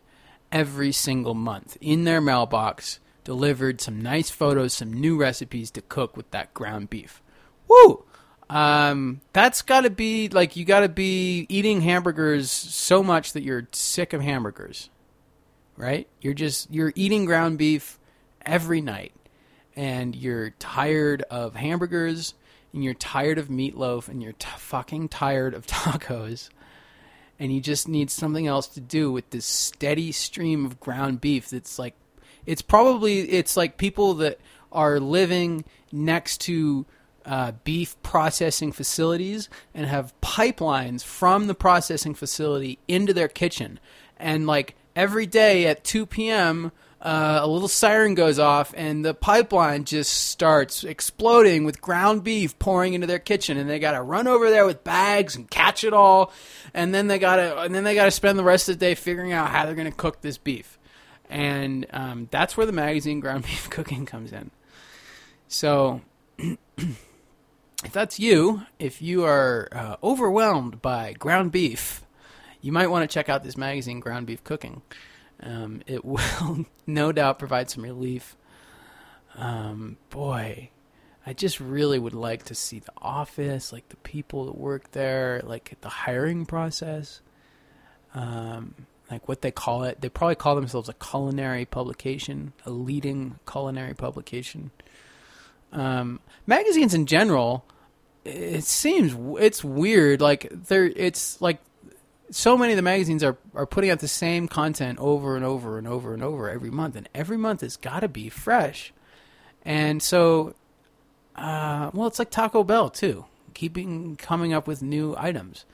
every 0.52 0.92
single 0.92 1.34
month 1.34 1.78
in 1.82 2.04
their 2.04 2.22
mailbox 2.22 3.00
delivered 3.24 3.82
some 3.82 4.00
nice 4.02 4.30
photos 4.30 4.74
some 4.74 4.94
new 4.94 5.18
recipes 5.18 5.72
to 5.72 5.82
cook 5.82 6.16
with 6.16 6.30
that 6.32 6.54
ground 6.54 6.90
beef 6.90 7.22
woo 7.68 8.04
um, 8.50 9.22
that's 9.34 9.62
got 9.62 9.82
to 9.82 9.90
be 9.90 10.30
like 10.30 10.56
you 10.56 10.66
got 10.66 10.82
to 10.82 10.90
be 10.90 11.46
eating 11.50 11.82
hamburgers 11.82 12.52
so 12.52 13.02
much 13.02 13.34
that 13.34 13.44
you're 13.44 13.68
sick 13.72 14.14
of 14.14 14.22
hamburgers 14.22 14.90
right? 15.78 16.08
You're 16.22 16.34
just 16.34 16.72
you're 16.72 16.94
eating 16.96 17.26
ground 17.26 17.58
beef 17.58 18.00
every 18.46 18.82
night 18.82 19.14
and 19.76 20.16
you're 20.16 20.52
tired 20.52 21.24
of 21.24 21.56
hamburgers 21.56 22.34
and 22.74 22.84
you're 22.84 22.94
tired 22.94 23.38
of 23.38 23.48
meatloaf 23.48 24.08
and 24.08 24.22
you're 24.22 24.34
t- 24.34 24.48
fucking 24.58 25.10
tired 25.10 25.54
of 25.54 25.66
tacos 25.68 26.50
and 27.40 27.54
you 27.54 27.60
just 27.60 27.88
need 27.88 28.10
something 28.10 28.48
else 28.48 28.68
to 28.68 28.80
do 28.80 29.12
with 29.12 29.30
this 29.32 29.46
steady 29.46 30.12
stream 30.12 30.66
of 30.66 30.80
ground 30.80 31.20
beef 31.20 31.50
that's 31.50 31.78
like 31.78 31.96
it's 32.46 32.62
probably 32.62 33.22
it's 33.22 33.58
like 33.58 33.78
people 33.78 34.14
that 34.16 34.40
are 34.72 35.00
living 35.00 35.66
next 35.92 36.42
to 36.42 36.86
uh, 37.26 37.54
beef 37.64 37.96
processing 38.04 38.72
facilities 38.72 39.50
and 39.74 39.86
have 39.86 40.14
pipelines 40.22 41.04
from 41.04 41.48
the 41.48 41.56
processing 41.56 42.14
facility 42.14 42.80
into 42.88 43.14
their 43.14 43.28
kitchen. 43.28 43.80
And 44.18 44.48
like 44.48 44.76
every 44.96 45.26
day 45.26 45.68
at 45.68 45.84
2 45.84 46.06
p.m 46.06 46.72
uh, 47.06 47.40
a 47.44 47.48
little 47.48 47.68
siren 47.68 48.16
goes 48.16 48.40
off 48.40 48.74
and 48.76 49.06
the 49.06 49.14
pipeline 49.14 49.86
just 49.86 50.12
starts 50.12 50.84
exploding 50.84 51.64
with 51.64 51.80
ground 51.80 52.24
beef 52.24 52.58
pouring 52.58 52.96
into 52.96 53.06
their 53.06 53.20
kitchen. 53.20 53.58
And 53.58 53.70
they 53.70 53.78
got 53.78 53.92
to 53.92 54.02
run 54.02 54.28
over 54.28 54.50
there 54.50 54.66
with 54.66 54.84
bags 54.84 55.36
and 55.36 55.48
catch 55.48 55.84
it 55.84 55.94
all. 55.94 56.34
And 56.74 56.96
then 56.96 57.06
they 57.06 57.20
got 57.20 57.36
to 57.36 57.60
and 57.60 57.76
then 57.76 57.84
they 57.84 57.94
got 57.94 58.06
to 58.06 58.12
spend 58.12 58.40
the 58.40 58.44
rest 58.44 58.70
of 58.70 58.80
the 58.80 58.86
day 58.86 58.96
figuring 58.96 59.34
out 59.34 59.50
how 59.50 59.66
they're 59.66 59.76
going 59.76 59.90
to 59.90 59.96
cook 59.96 60.22
this 60.22 60.40
beef. 60.40 60.80
And 61.30 61.86
um, 61.92 62.28
that's 62.32 62.58
where 62.58 62.66
the 62.66 62.72
magazine 62.72 63.20
ground 63.22 63.44
beef 63.44 63.70
cooking 63.70 64.08
comes 64.08 64.32
in. 64.32 64.50
So 65.48 66.02
if 67.84 67.92
that's 67.92 68.20
you 68.20 68.66
if 68.80 69.02
you 69.02 69.26
are 69.26 69.68
uh, 69.72 69.96
overwhelmed 70.04 70.82
by 70.82 71.14
ground 71.14 71.52
beef 71.52 72.02
you 72.62 72.72
might 72.72 72.88
want 72.88 73.08
to 73.08 73.14
check 73.14 73.30
out 73.30 73.44
this 73.44 73.58
magazine 73.58 74.00
ground 74.00 74.26
beef 74.26 74.44
cooking 74.44 74.82
um, 75.42 75.82
it 75.86 76.04
will 76.06 76.66
no 76.86 77.12
doubt 77.12 77.40
provide 77.40 77.70
some 77.70 77.84
relief. 77.84 78.36
Um, 79.36 79.98
boy, 80.10 80.70
I 81.26 81.34
just 81.34 81.60
really 81.60 82.00
would 82.00 82.14
like 82.14 82.44
to 82.44 82.56
see 82.56 82.80
the 82.80 82.94
office, 82.98 83.74
like 83.74 83.90
the 83.90 83.98
people 83.98 84.46
that 84.46 84.58
work 84.58 84.92
there, 84.92 85.42
like 85.44 85.76
the 85.82 85.90
hiring 85.90 86.46
process, 86.46 87.22
um, 88.14 88.76
like 89.12 89.28
what 89.28 89.42
they 89.42 89.52
call 89.52 89.84
it. 89.84 90.02
They 90.02 90.10
probably 90.10 90.36
call 90.36 90.56
themselves 90.56 90.88
a 90.88 90.94
culinary 90.94 91.66
publication, 91.66 92.54
a 92.66 92.70
leading 92.70 93.40
culinary 93.50 93.94
publication. 93.94 94.72
Um, 95.76 96.22
magazines 96.48 96.94
in 96.94 97.06
general, 97.06 97.66
it 98.24 98.64
seems 98.64 99.16
it's 99.42 99.64
weird. 99.64 100.22
Like 100.22 100.48
they're, 100.52 100.86
it's 100.86 101.42
like 101.42 101.60
so 102.32 102.58
many 102.58 102.74
of 102.74 102.78
the 102.78 102.82
magazines 102.82 103.24
are, 103.24 103.38
are 103.54 103.66
putting 103.66 103.90
out 103.90 104.00
the 104.00 104.08
same 104.08 104.48
content 104.48 105.00
over 105.00 105.36
and 105.36 105.46
over 105.46 105.78
and 105.78 105.88
over 105.88 106.14
and 106.14 106.24
over 106.24 106.50
every 106.50 106.72
month, 106.72 106.96
and 106.96 107.10
every 107.14 107.38
month 107.38 107.62
has 107.62 107.78
got 107.78 108.00
to 108.00 108.08
be 108.08 108.30
fresh. 108.30 108.94
And 109.64 110.02
so, 110.02 110.56
uh, 111.36 111.92
well, 111.94 112.08
it's 112.08 112.20
like 112.20 112.32
Taco 112.32 112.64
Bell 112.64 112.90
too, 112.90 113.26
keeping 113.54 114.16
coming 114.16 114.54
up 114.54 114.68
with 114.68 114.82
new 114.82 115.14
items. 115.18 115.66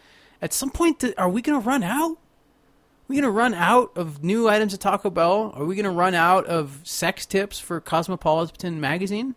At 0.42 0.52
some 0.52 0.72
point, 0.72 1.04
are 1.18 1.30
we 1.30 1.42
going 1.42 1.62
to 1.62 1.66
run 1.66 1.84
out? 1.84 2.14
Are 2.14 3.08
we 3.08 3.16
going 3.16 3.24
to 3.24 3.30
run 3.30 3.54
out 3.54 3.92
of 3.96 4.24
new 4.24 4.50
items 4.50 4.74
at 4.74 4.80
Taco 4.80 5.12
Bell? 5.12 5.54
Are 5.56 5.66
we 5.66 5.76
going 5.76 5.84
to 5.84 5.92
run 5.92 6.16
out 6.16 6.48
of 6.48 6.80
sex 6.84 7.28
tips 7.28 7.60
for 7.60 7.80
Cosmopolitan 7.80 8.82
magazine? 8.82 9.36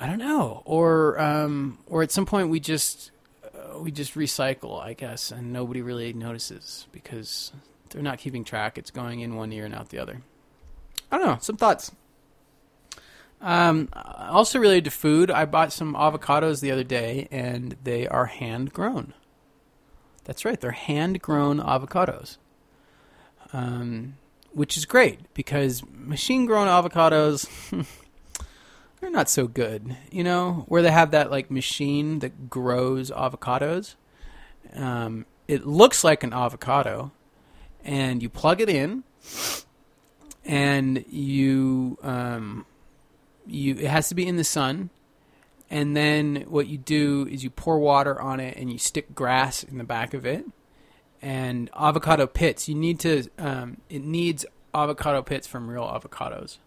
I 0.00 0.06
don't 0.06 0.18
know. 0.18 0.62
Or 0.64 1.20
um, 1.20 1.78
or 1.86 2.02
at 2.02 2.10
some 2.10 2.24
point 2.24 2.48
we 2.48 2.58
just 2.58 3.10
uh, 3.44 3.78
we 3.78 3.92
just 3.92 4.14
recycle, 4.14 4.80
I 4.80 4.94
guess, 4.94 5.30
and 5.30 5.52
nobody 5.52 5.82
really 5.82 6.14
notices 6.14 6.86
because 6.90 7.52
they're 7.90 8.02
not 8.02 8.18
keeping 8.18 8.42
track. 8.42 8.78
It's 8.78 8.90
going 8.90 9.20
in 9.20 9.36
one 9.36 9.52
ear 9.52 9.66
and 9.66 9.74
out 9.74 9.90
the 9.90 9.98
other. 9.98 10.22
I 11.12 11.18
don't 11.18 11.26
know. 11.26 11.38
Some 11.40 11.56
thoughts. 11.56 11.92
Um, 13.42 13.88
also 13.94 14.58
related 14.58 14.84
to 14.84 14.90
food, 14.90 15.30
I 15.30 15.46
bought 15.46 15.72
some 15.72 15.94
avocados 15.94 16.60
the 16.60 16.70
other 16.70 16.84
day, 16.84 17.26
and 17.30 17.76
they 17.82 18.06
are 18.06 18.26
hand 18.26 18.72
grown. 18.72 19.14
That's 20.24 20.44
right, 20.44 20.60
they're 20.60 20.72
hand 20.72 21.22
grown 21.22 21.58
avocados, 21.58 22.36
um, 23.54 24.16
which 24.52 24.76
is 24.76 24.84
great 24.84 25.20
because 25.32 25.82
machine 25.90 26.44
grown 26.44 26.68
avocados. 26.68 27.48
they're 29.00 29.10
not 29.10 29.30
so 29.30 29.46
good, 29.46 29.96
you 30.10 30.22
know, 30.22 30.64
where 30.68 30.82
they 30.82 30.90
have 30.90 31.10
that 31.12 31.30
like 31.30 31.50
machine 31.50 32.18
that 32.20 32.50
grows 32.50 33.10
avocados. 33.10 33.94
Um, 34.74 35.26
it 35.48 35.66
looks 35.66 36.04
like 36.04 36.22
an 36.22 36.32
avocado, 36.32 37.12
and 37.84 38.22
you 38.22 38.28
plug 38.28 38.60
it 38.60 38.68
in, 38.68 39.04
and 40.44 41.04
you 41.08 41.98
um, 42.02 42.66
you 43.46 43.74
it 43.74 43.86
has 43.88 44.08
to 44.08 44.14
be 44.14 44.26
in 44.26 44.36
the 44.36 44.44
sun 44.44 44.90
and 45.70 45.96
then 45.96 46.44
what 46.48 46.66
you 46.66 46.78
do 46.78 47.28
is 47.30 47.44
you 47.44 47.50
pour 47.50 47.78
water 47.78 48.20
on 48.20 48.40
it 48.40 48.56
and 48.56 48.72
you 48.72 48.78
stick 48.78 49.14
grass 49.14 49.62
in 49.62 49.78
the 49.78 49.84
back 49.84 50.14
of 50.14 50.26
it 50.26 50.44
and 51.22 51.70
avocado 51.76 52.26
pits 52.26 52.68
you 52.68 52.74
need 52.74 52.98
to 52.98 53.28
um, 53.38 53.78
it 53.88 54.02
needs 54.02 54.44
avocado 54.74 55.22
pits 55.22 55.46
from 55.46 55.68
real 55.68 55.84
avocados 55.84 56.58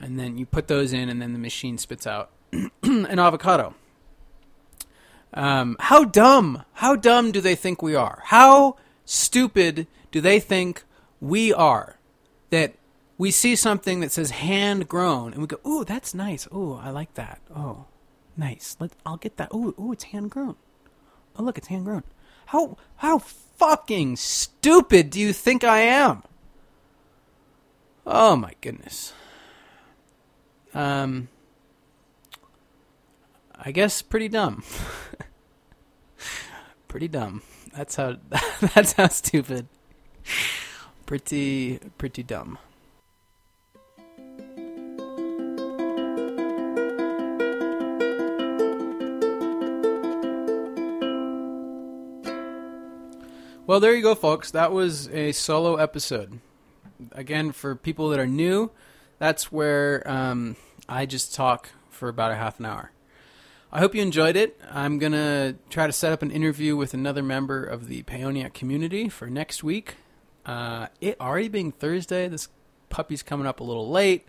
and 0.00 0.18
then 0.18 0.38
you 0.38 0.46
put 0.46 0.68
those 0.68 0.92
in 0.92 1.08
and 1.08 1.20
then 1.20 1.32
the 1.32 1.38
machine 1.38 1.78
spits 1.78 2.06
out 2.06 2.30
an 2.82 3.18
avocado 3.18 3.74
um, 5.34 5.76
how 5.80 6.04
dumb 6.04 6.64
how 6.74 6.96
dumb 6.96 7.32
do 7.32 7.40
they 7.40 7.54
think 7.54 7.82
we 7.82 7.94
are 7.94 8.22
how 8.26 8.76
stupid 9.04 9.86
do 10.10 10.20
they 10.20 10.40
think 10.40 10.84
we 11.20 11.52
are 11.52 11.96
that 12.50 12.74
we 13.18 13.32
see 13.32 13.56
something 13.56 13.98
that 14.00 14.12
says 14.12 14.30
hand 14.30 14.88
grown 14.88 15.32
and 15.32 15.42
we 15.42 15.48
go, 15.48 15.58
"Ooh, 15.66 15.84
that's 15.84 16.14
nice. 16.14 16.46
Ooh, 16.54 16.74
I 16.74 16.90
like 16.90 17.14
that. 17.14 17.40
Oh, 17.54 17.86
nice. 18.36 18.76
Let 18.78 18.92
I'll 19.04 19.16
get 19.16 19.36
that. 19.36 19.52
Ooh, 19.52 19.74
ooh, 19.78 19.92
it's 19.92 20.04
hand 20.04 20.30
grown. 20.30 20.54
Oh, 21.36 21.42
look, 21.42 21.58
it's 21.58 21.66
hand 21.66 21.84
grown. 21.84 22.04
How 22.46 22.78
how 22.96 23.18
fucking 23.18 24.16
stupid 24.16 25.10
do 25.10 25.20
you 25.20 25.32
think 25.32 25.64
I 25.64 25.80
am? 25.80 26.22
Oh 28.06 28.36
my 28.36 28.52
goodness. 28.60 29.12
Um 30.74 31.28
I 33.54 33.72
guess 33.72 34.02
pretty 34.02 34.28
dumb. 34.28 34.62
pretty 36.88 37.08
dumb. 37.08 37.42
That's 37.76 37.96
how 37.96 38.16
that's 38.74 38.92
how 38.92 39.08
stupid. 39.08 39.66
Pretty 41.06 41.78
pretty 41.98 42.22
dumb. 42.22 42.58
Well, 53.68 53.80
there 53.80 53.94
you 53.94 54.00
go, 54.00 54.14
folks. 54.14 54.50
That 54.52 54.72
was 54.72 55.10
a 55.10 55.32
solo 55.32 55.76
episode. 55.76 56.40
Again, 57.12 57.52
for 57.52 57.76
people 57.76 58.08
that 58.08 58.18
are 58.18 58.26
new, 58.26 58.70
that's 59.18 59.50
where 59.52 60.02
um, 60.08 60.56
I 60.88 61.06
just 61.06 61.34
talk 61.34 61.70
for 61.90 62.08
about 62.08 62.32
a 62.32 62.36
half 62.36 62.58
an 62.58 62.66
hour. 62.66 62.92
I 63.70 63.80
hope 63.80 63.94
you 63.94 64.00
enjoyed 64.00 64.36
it. 64.36 64.58
I'm 64.70 64.98
going 64.98 65.12
to 65.12 65.56
try 65.68 65.86
to 65.86 65.92
set 65.92 66.12
up 66.12 66.22
an 66.22 66.30
interview 66.30 66.76
with 66.76 66.94
another 66.94 67.22
member 67.22 67.62
of 67.62 67.88
the 67.88 68.02
Paonia 68.04 68.52
community 68.52 69.08
for 69.08 69.28
next 69.28 69.62
week. 69.62 69.96
Uh, 70.46 70.86
it 71.00 71.20
already 71.20 71.48
being 71.48 71.72
Thursday, 71.72 72.28
this 72.28 72.48
puppy's 72.88 73.22
coming 73.22 73.46
up 73.46 73.60
a 73.60 73.64
little 73.64 73.90
late. 73.90 74.26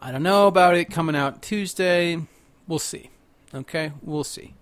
I 0.00 0.12
don't 0.12 0.22
know 0.22 0.46
about 0.46 0.76
it 0.76 0.90
coming 0.90 1.16
out 1.16 1.40
Tuesday. 1.40 2.20
We'll 2.66 2.78
see. 2.78 3.10
Okay, 3.54 3.92
we'll 4.02 4.24
see. 4.24 4.54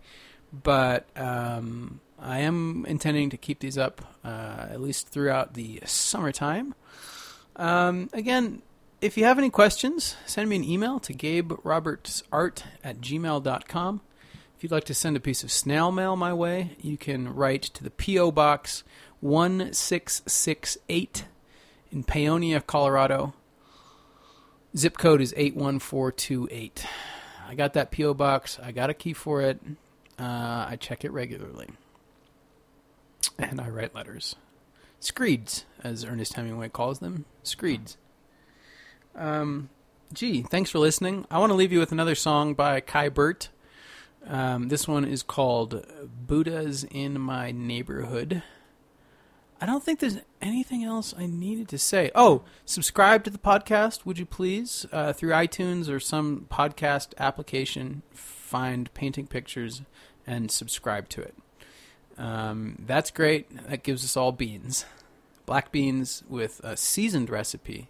But 0.52 1.08
um, 1.16 2.00
I 2.18 2.38
am 2.40 2.86
intending 2.88 3.30
to 3.30 3.36
keep 3.36 3.58
these 3.58 3.76
up 3.76 4.02
uh, 4.24 4.68
at 4.70 4.80
least 4.80 5.08
throughout 5.08 5.54
the 5.54 5.80
summertime. 5.84 6.74
Um, 7.56 8.08
again, 8.12 8.62
if 9.00 9.16
you 9.16 9.24
have 9.24 9.38
any 9.38 9.50
questions, 9.50 10.16
send 10.26 10.48
me 10.48 10.56
an 10.56 10.64
email 10.64 10.98
to 11.00 11.14
gaberobertsart 11.14 12.62
at 12.82 13.00
gmail.com. 13.00 14.00
If 14.56 14.62
you'd 14.62 14.72
like 14.72 14.84
to 14.84 14.94
send 14.94 15.16
a 15.16 15.20
piece 15.20 15.44
of 15.44 15.52
snail 15.52 15.92
mail 15.92 16.16
my 16.16 16.32
way, 16.32 16.76
you 16.80 16.96
can 16.96 17.34
write 17.34 17.62
to 17.62 17.84
the 17.84 17.90
P.O. 17.90 18.32
Box 18.32 18.84
1668 19.20 21.24
in 21.92 22.04
Paonia, 22.04 22.66
Colorado. 22.66 23.34
Zip 24.76 24.96
code 24.96 25.20
is 25.20 25.34
81428. 25.36 26.86
I 27.48 27.54
got 27.54 27.74
that 27.74 27.90
P.O. 27.90 28.14
Box. 28.14 28.58
I 28.62 28.72
got 28.72 28.90
a 28.90 28.94
key 28.94 29.12
for 29.12 29.42
it. 29.42 29.60
Uh, 30.18 30.66
I 30.68 30.76
check 30.80 31.04
it 31.04 31.12
regularly 31.12 31.68
and 33.38 33.60
I 33.60 33.68
write 33.68 33.94
letters. 33.94 34.36
Screeds, 35.00 35.64
as 35.84 36.04
Ernest 36.04 36.34
Hemingway 36.34 36.68
calls 36.68 37.00
them. 37.00 37.26
Screeds. 37.42 37.96
Um, 39.16 39.70
gee, 40.12 40.42
thanks 40.42 40.70
for 40.70 40.78
listening. 40.78 41.26
I 41.30 41.38
want 41.38 41.50
to 41.50 41.56
leave 41.56 41.72
you 41.72 41.78
with 41.80 41.92
another 41.92 42.14
song 42.14 42.54
by 42.54 42.80
Kai 42.80 43.08
Burt. 43.08 43.48
Um, 44.26 44.68
this 44.68 44.86
one 44.86 45.04
is 45.04 45.22
called 45.22 45.86
Buddhas 46.26 46.84
in 46.84 47.20
My 47.20 47.50
Neighborhood. 47.50 48.42
I 49.58 49.64
don't 49.64 49.82
think 49.82 50.00
there's 50.00 50.18
anything 50.42 50.84
else 50.84 51.14
I 51.16 51.24
needed 51.24 51.68
to 51.68 51.78
say. 51.78 52.10
Oh, 52.14 52.42
subscribe 52.66 53.24
to 53.24 53.30
the 53.30 53.38
podcast, 53.38 54.04
would 54.04 54.18
you 54.18 54.26
please? 54.26 54.84
Uh, 54.92 55.14
through 55.14 55.30
iTunes 55.30 55.88
or 55.88 55.98
some 55.98 56.46
podcast 56.50 57.14
application, 57.18 58.02
find 58.12 58.92
Painting 58.92 59.26
Pictures 59.26 59.80
and 60.26 60.50
subscribe 60.50 61.08
to 61.10 61.22
it. 61.22 61.34
Um, 62.18 62.76
that's 62.84 63.10
great. 63.10 63.68
That 63.68 63.82
gives 63.82 64.04
us 64.04 64.16
all 64.16 64.32
beans. 64.32 64.84
Black 65.46 65.72
beans 65.72 66.22
with 66.28 66.60
a 66.62 66.76
seasoned 66.76 67.30
recipe. 67.30 67.88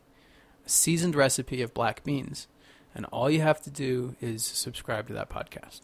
Seasoned 0.67 1.15
recipe 1.15 1.63
of 1.63 1.73
black 1.73 2.05
beans. 2.05 2.47
And 2.95 3.07
all 3.07 3.31
you 3.31 3.41
have 3.43 3.61
to 3.63 3.71
do 3.71 4.17
is 4.21 4.45
subscribe 4.45 5.07
to 5.09 5.15
that 5.15 5.29
podcast. 5.29 5.83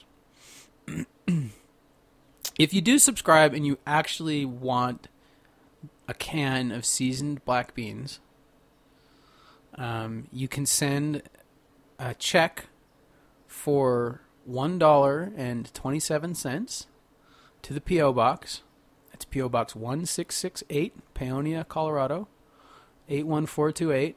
if 2.58 2.74
you 2.74 2.80
do 2.80 2.98
subscribe 2.98 3.54
and 3.54 3.64
you 3.66 3.78
actually 3.86 4.44
want 4.44 5.06
a 6.08 6.14
can 6.14 6.72
of 6.72 6.84
seasoned 6.84 7.44
black 7.44 7.74
beans, 7.74 8.18
um, 9.76 10.26
you 10.32 10.48
can 10.48 10.66
send 10.66 11.22
a 11.98 12.14
check 12.14 12.66
for 13.46 14.22
$1.27 14.50 16.86
to 17.62 17.72
the 17.72 17.80
P.O. 17.80 18.12
Box. 18.12 18.62
It's 19.12 19.24
P.O. 19.24 19.48
Box 19.48 19.76
1668, 19.76 21.14
Paonia, 21.14 21.68
Colorado, 21.68 22.26
81428. 23.08 24.16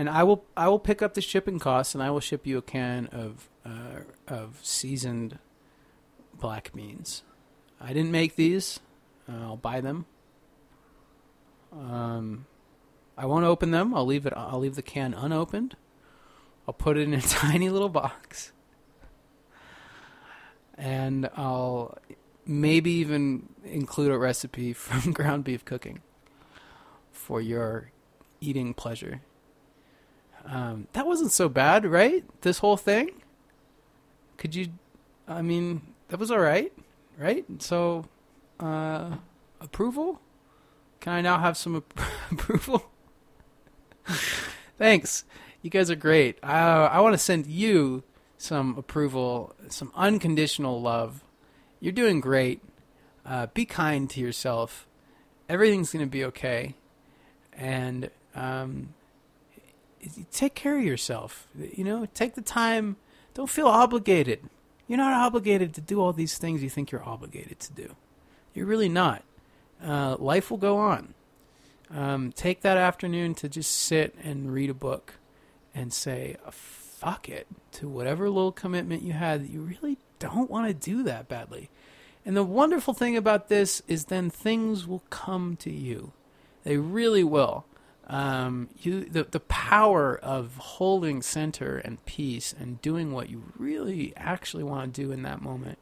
And 0.00 0.08
I 0.08 0.22
will 0.22 0.46
I 0.56 0.66
will 0.66 0.78
pick 0.78 1.02
up 1.02 1.12
the 1.12 1.20
shipping 1.20 1.58
costs 1.58 1.94
and 1.94 2.02
I 2.02 2.10
will 2.10 2.20
ship 2.20 2.46
you 2.46 2.56
a 2.56 2.62
can 2.62 3.08
of 3.08 3.50
uh, 3.66 4.04
of 4.26 4.58
seasoned 4.62 5.38
black 6.32 6.72
beans. 6.72 7.22
I 7.78 7.88
didn't 7.88 8.10
make 8.10 8.34
these. 8.34 8.80
Uh, 9.28 9.42
I'll 9.42 9.56
buy 9.58 9.82
them. 9.82 10.06
Um, 11.70 12.46
I 13.18 13.26
won't 13.26 13.44
open 13.44 13.72
them. 13.72 13.94
I'll 13.94 14.06
leave 14.06 14.24
it. 14.24 14.32
I'll 14.34 14.60
leave 14.60 14.74
the 14.74 14.80
can 14.80 15.12
unopened. 15.12 15.76
I'll 16.66 16.72
put 16.72 16.96
it 16.96 17.02
in 17.02 17.12
a 17.12 17.20
tiny 17.20 17.68
little 17.68 17.90
box, 17.90 18.52
and 20.78 21.28
I'll 21.36 21.98
maybe 22.46 22.90
even 22.92 23.50
include 23.64 24.12
a 24.12 24.16
recipe 24.16 24.72
from 24.72 25.12
ground 25.12 25.44
beef 25.44 25.66
cooking 25.66 26.00
for 27.12 27.42
your 27.42 27.90
eating 28.40 28.72
pleasure. 28.72 29.20
Um, 30.44 30.88
that 30.92 31.06
wasn't 31.06 31.32
so 31.32 31.48
bad, 31.48 31.84
right? 31.84 32.24
This 32.40 32.58
whole 32.58 32.76
thing. 32.76 33.10
Could 34.36 34.54
you? 34.54 34.68
I 35.28 35.42
mean, 35.42 35.82
that 36.08 36.18
was 36.18 36.30
all 36.30 36.38
right, 36.38 36.72
right? 37.18 37.44
So, 37.58 38.06
uh, 38.58 39.16
approval. 39.60 40.20
Can 41.00 41.12
I 41.12 41.20
now 41.20 41.38
have 41.38 41.56
some 41.56 41.76
approval? 42.30 42.90
Thanks. 44.76 45.24
You 45.62 45.70
guys 45.70 45.90
are 45.90 45.96
great. 45.96 46.38
Uh, 46.42 46.88
I 46.90 47.00
want 47.00 47.14
to 47.14 47.18
send 47.18 47.46
you 47.46 48.02
some 48.38 48.76
approval, 48.78 49.54
some 49.68 49.92
unconditional 49.94 50.80
love 50.80 51.22
you're 51.80 51.92
doing 51.92 52.20
great. 52.20 52.62
Uh, 53.24 53.46
be 53.46 53.64
kind 53.64 54.08
to 54.10 54.20
yourself 54.20 54.86
everything's 55.50 55.92
going 55.92 56.04
to 56.04 56.10
be 56.10 56.24
okay. 56.24 56.76
And 57.52 58.10
um, 58.34 58.94
take 60.32 60.54
care 60.54 60.78
of 60.78 60.84
yourself. 60.84 61.46
You 61.56 61.84
know, 61.84 62.06
take 62.14 62.34
the 62.34 62.42
time. 62.42 62.96
Don't 63.34 63.50
feel 63.50 63.66
obligated. 63.66 64.48
You're 64.88 64.98
not 64.98 65.12
obligated 65.12 65.74
to 65.74 65.80
do 65.80 66.00
all 66.00 66.12
these 66.12 66.36
things 66.36 66.62
you 66.62 66.70
think 66.70 66.90
you're 66.90 67.04
obligated 67.04 67.60
to 67.60 67.72
do. 67.72 67.94
You're 68.54 68.66
really 68.66 68.88
not. 68.88 69.22
Uh, 69.82 70.16
life 70.18 70.50
will 70.50 70.58
go 70.58 70.78
on. 70.78 71.14
Um, 71.90 72.32
take 72.32 72.62
that 72.62 72.76
afternoon 72.76 73.34
to 73.36 73.48
just 73.48 73.70
sit 73.70 74.14
and 74.22 74.52
read 74.52 74.70
a 74.70 74.74
book 74.74 75.14
and 75.74 75.92
say, 75.92 76.36
fuck 76.50 77.28
it, 77.28 77.46
to 77.72 77.88
whatever 77.88 78.28
little 78.28 78.52
commitment 78.52 79.02
you 79.02 79.12
had 79.12 79.42
that 79.42 79.50
you 79.50 79.62
really 79.62 79.96
don't 80.18 80.50
want 80.50 80.68
to 80.68 80.74
do 80.74 81.02
that 81.04 81.28
badly. 81.28 81.70
And 82.24 82.36
the 82.36 82.44
wonderful 82.44 82.94
thing 82.94 83.16
about 83.16 83.48
this 83.48 83.82
is 83.88 84.04
then 84.04 84.28
things 84.28 84.86
will 84.86 85.02
come 85.10 85.56
to 85.56 85.70
you. 85.70 86.12
They 86.64 86.76
really 86.76 87.24
will. 87.24 87.64
Um, 88.10 88.70
you 88.80 89.04
the 89.04 89.22
the 89.22 89.38
power 89.38 90.18
of 90.18 90.56
holding 90.56 91.22
center 91.22 91.78
and 91.78 92.04
peace 92.06 92.52
and 92.58 92.82
doing 92.82 93.12
what 93.12 93.30
you 93.30 93.52
really 93.56 94.12
actually 94.16 94.64
want 94.64 94.92
to 94.92 95.02
do 95.02 95.12
in 95.12 95.22
that 95.22 95.40
moment 95.40 95.78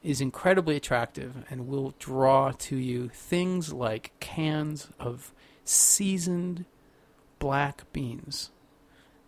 is 0.00 0.20
incredibly 0.20 0.76
attractive 0.76 1.44
and 1.50 1.66
will 1.66 1.94
draw 1.98 2.52
to 2.52 2.76
you 2.76 3.08
things 3.08 3.72
like 3.72 4.12
cans 4.20 4.88
of 5.00 5.32
seasoned 5.64 6.64
black 7.40 7.92
beans. 7.92 8.52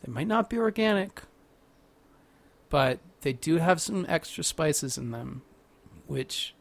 They 0.05 0.13
might 0.13 0.29
not 0.29 0.49
be 0.49 0.57
organic, 0.57 1.23
but 2.69 3.01
they 3.23 3.33
do 3.33 3.57
have 3.57 3.81
some 3.81 4.07
extra 4.09 4.45
spices 4.45 4.97
in 4.97 5.11
them, 5.11 5.43
which 6.07 6.55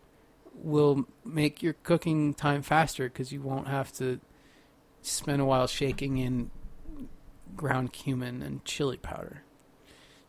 will 0.51 1.05
make 1.23 1.61
your 1.61 1.73
cooking 1.73 2.33
time 2.33 2.63
faster 2.63 3.07
because 3.07 3.31
you 3.31 3.41
won't 3.41 3.67
have 3.67 3.93
to 3.93 4.19
spend 5.11 5.41
a 5.41 5.45
while 5.45 5.67
shaking 5.67 6.17
in 6.17 6.51
ground 7.55 7.93
cumin 7.93 8.41
and 8.41 8.63
chili 8.65 8.97
powder. 8.97 9.43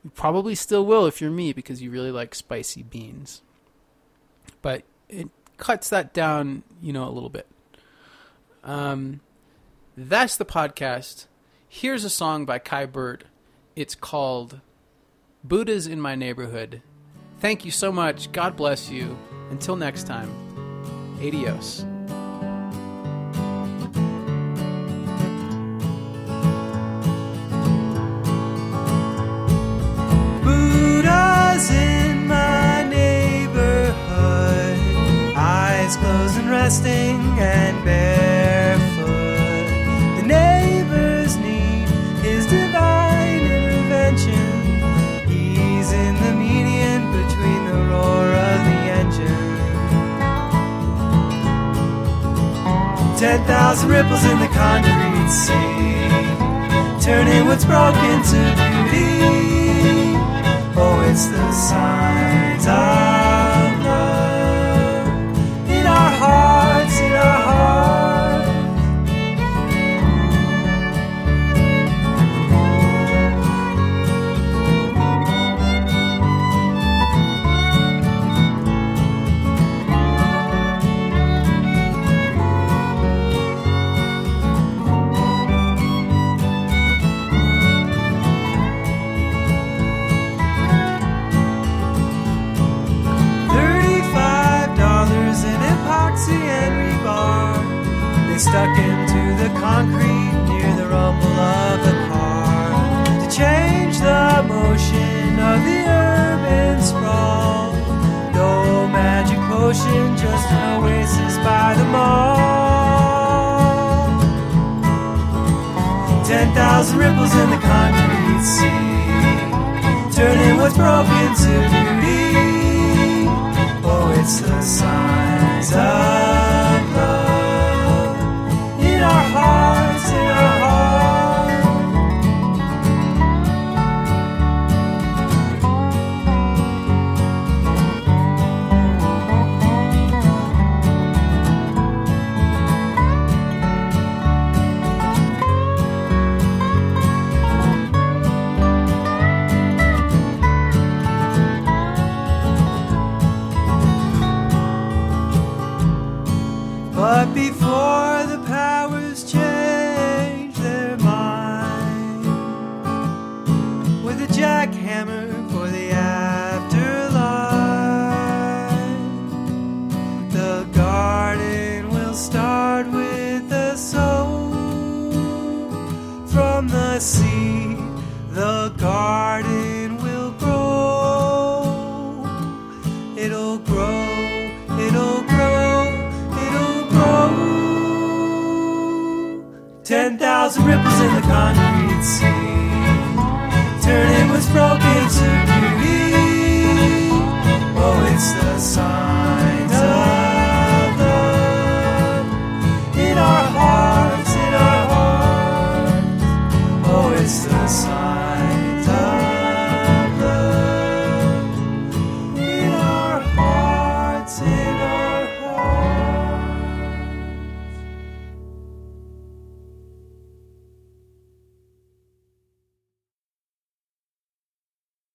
You 0.05 0.11
probably 0.11 0.55
still 0.55 0.87
will 0.87 1.07
if 1.07 1.21
you're 1.21 1.31
me 1.31 1.53
because 1.53 1.83
you 1.83 1.91
really 1.91 2.13
like 2.13 2.35
spicy 2.35 2.83
beans. 2.83 3.43
But 4.63 4.85
it 5.09 5.29
cuts 5.57 5.89
that 5.91 6.13
down, 6.13 6.63
you 6.81 6.93
know, 6.93 7.09
a 7.09 7.11
little 7.11 7.29
bit. 7.29 7.47
Um, 8.63 9.21
that's 9.97 10.37
the 10.37 10.45
podcast. 10.45 11.27
Here's 11.69 12.05
a 12.05 12.11
song 12.11 12.45
by 12.45 12.59
Kai 12.59 12.87
Bird. 12.87 13.25
It's 13.75 13.95
called 13.95 14.61
Buddha's 15.45 15.87
in 15.87 16.01
My 16.01 16.15
Neighborhood. 16.15 16.83
Thank 17.41 17.65
you 17.65 17.71
so 17.71 17.93
much. 17.93 18.33
God 18.33 18.57
bless 18.57 18.91
you. 18.91 19.19
Until 19.51 19.77
next 19.77 20.05
time, 20.07 20.31
adios. 21.21 21.85
Closed 36.77 36.87
and 36.87 37.85
barefoot. 37.85 39.07
The 40.21 40.27
neighbor's 40.27 41.37
need 41.37 41.89
his 42.23 42.47
divine 42.47 43.41
intervention. 43.41 44.81
He's 45.29 45.93
in 45.93 46.15
the 46.17 46.33
median 46.33 47.11
between 47.13 47.67
the 47.67 47.79
roar 47.91 48.27
of 48.33 48.59
the 48.69 48.79
engine. 49.01 49.57
Ten 53.19 53.45
thousand 53.47 53.89
ripples 53.91 54.25
in 54.25 54.39
the 54.41 54.49
concrete 54.49 55.31
sea, 55.31 56.07
turning 57.01 57.47
what's 57.47 57.65
broken 57.65 58.23
to 58.33 58.55
beauty. 58.91 60.17
Oh, 60.79 61.01
it's 61.09 61.27
the 61.27 61.53
signs 61.53 62.67
of 62.67 63.26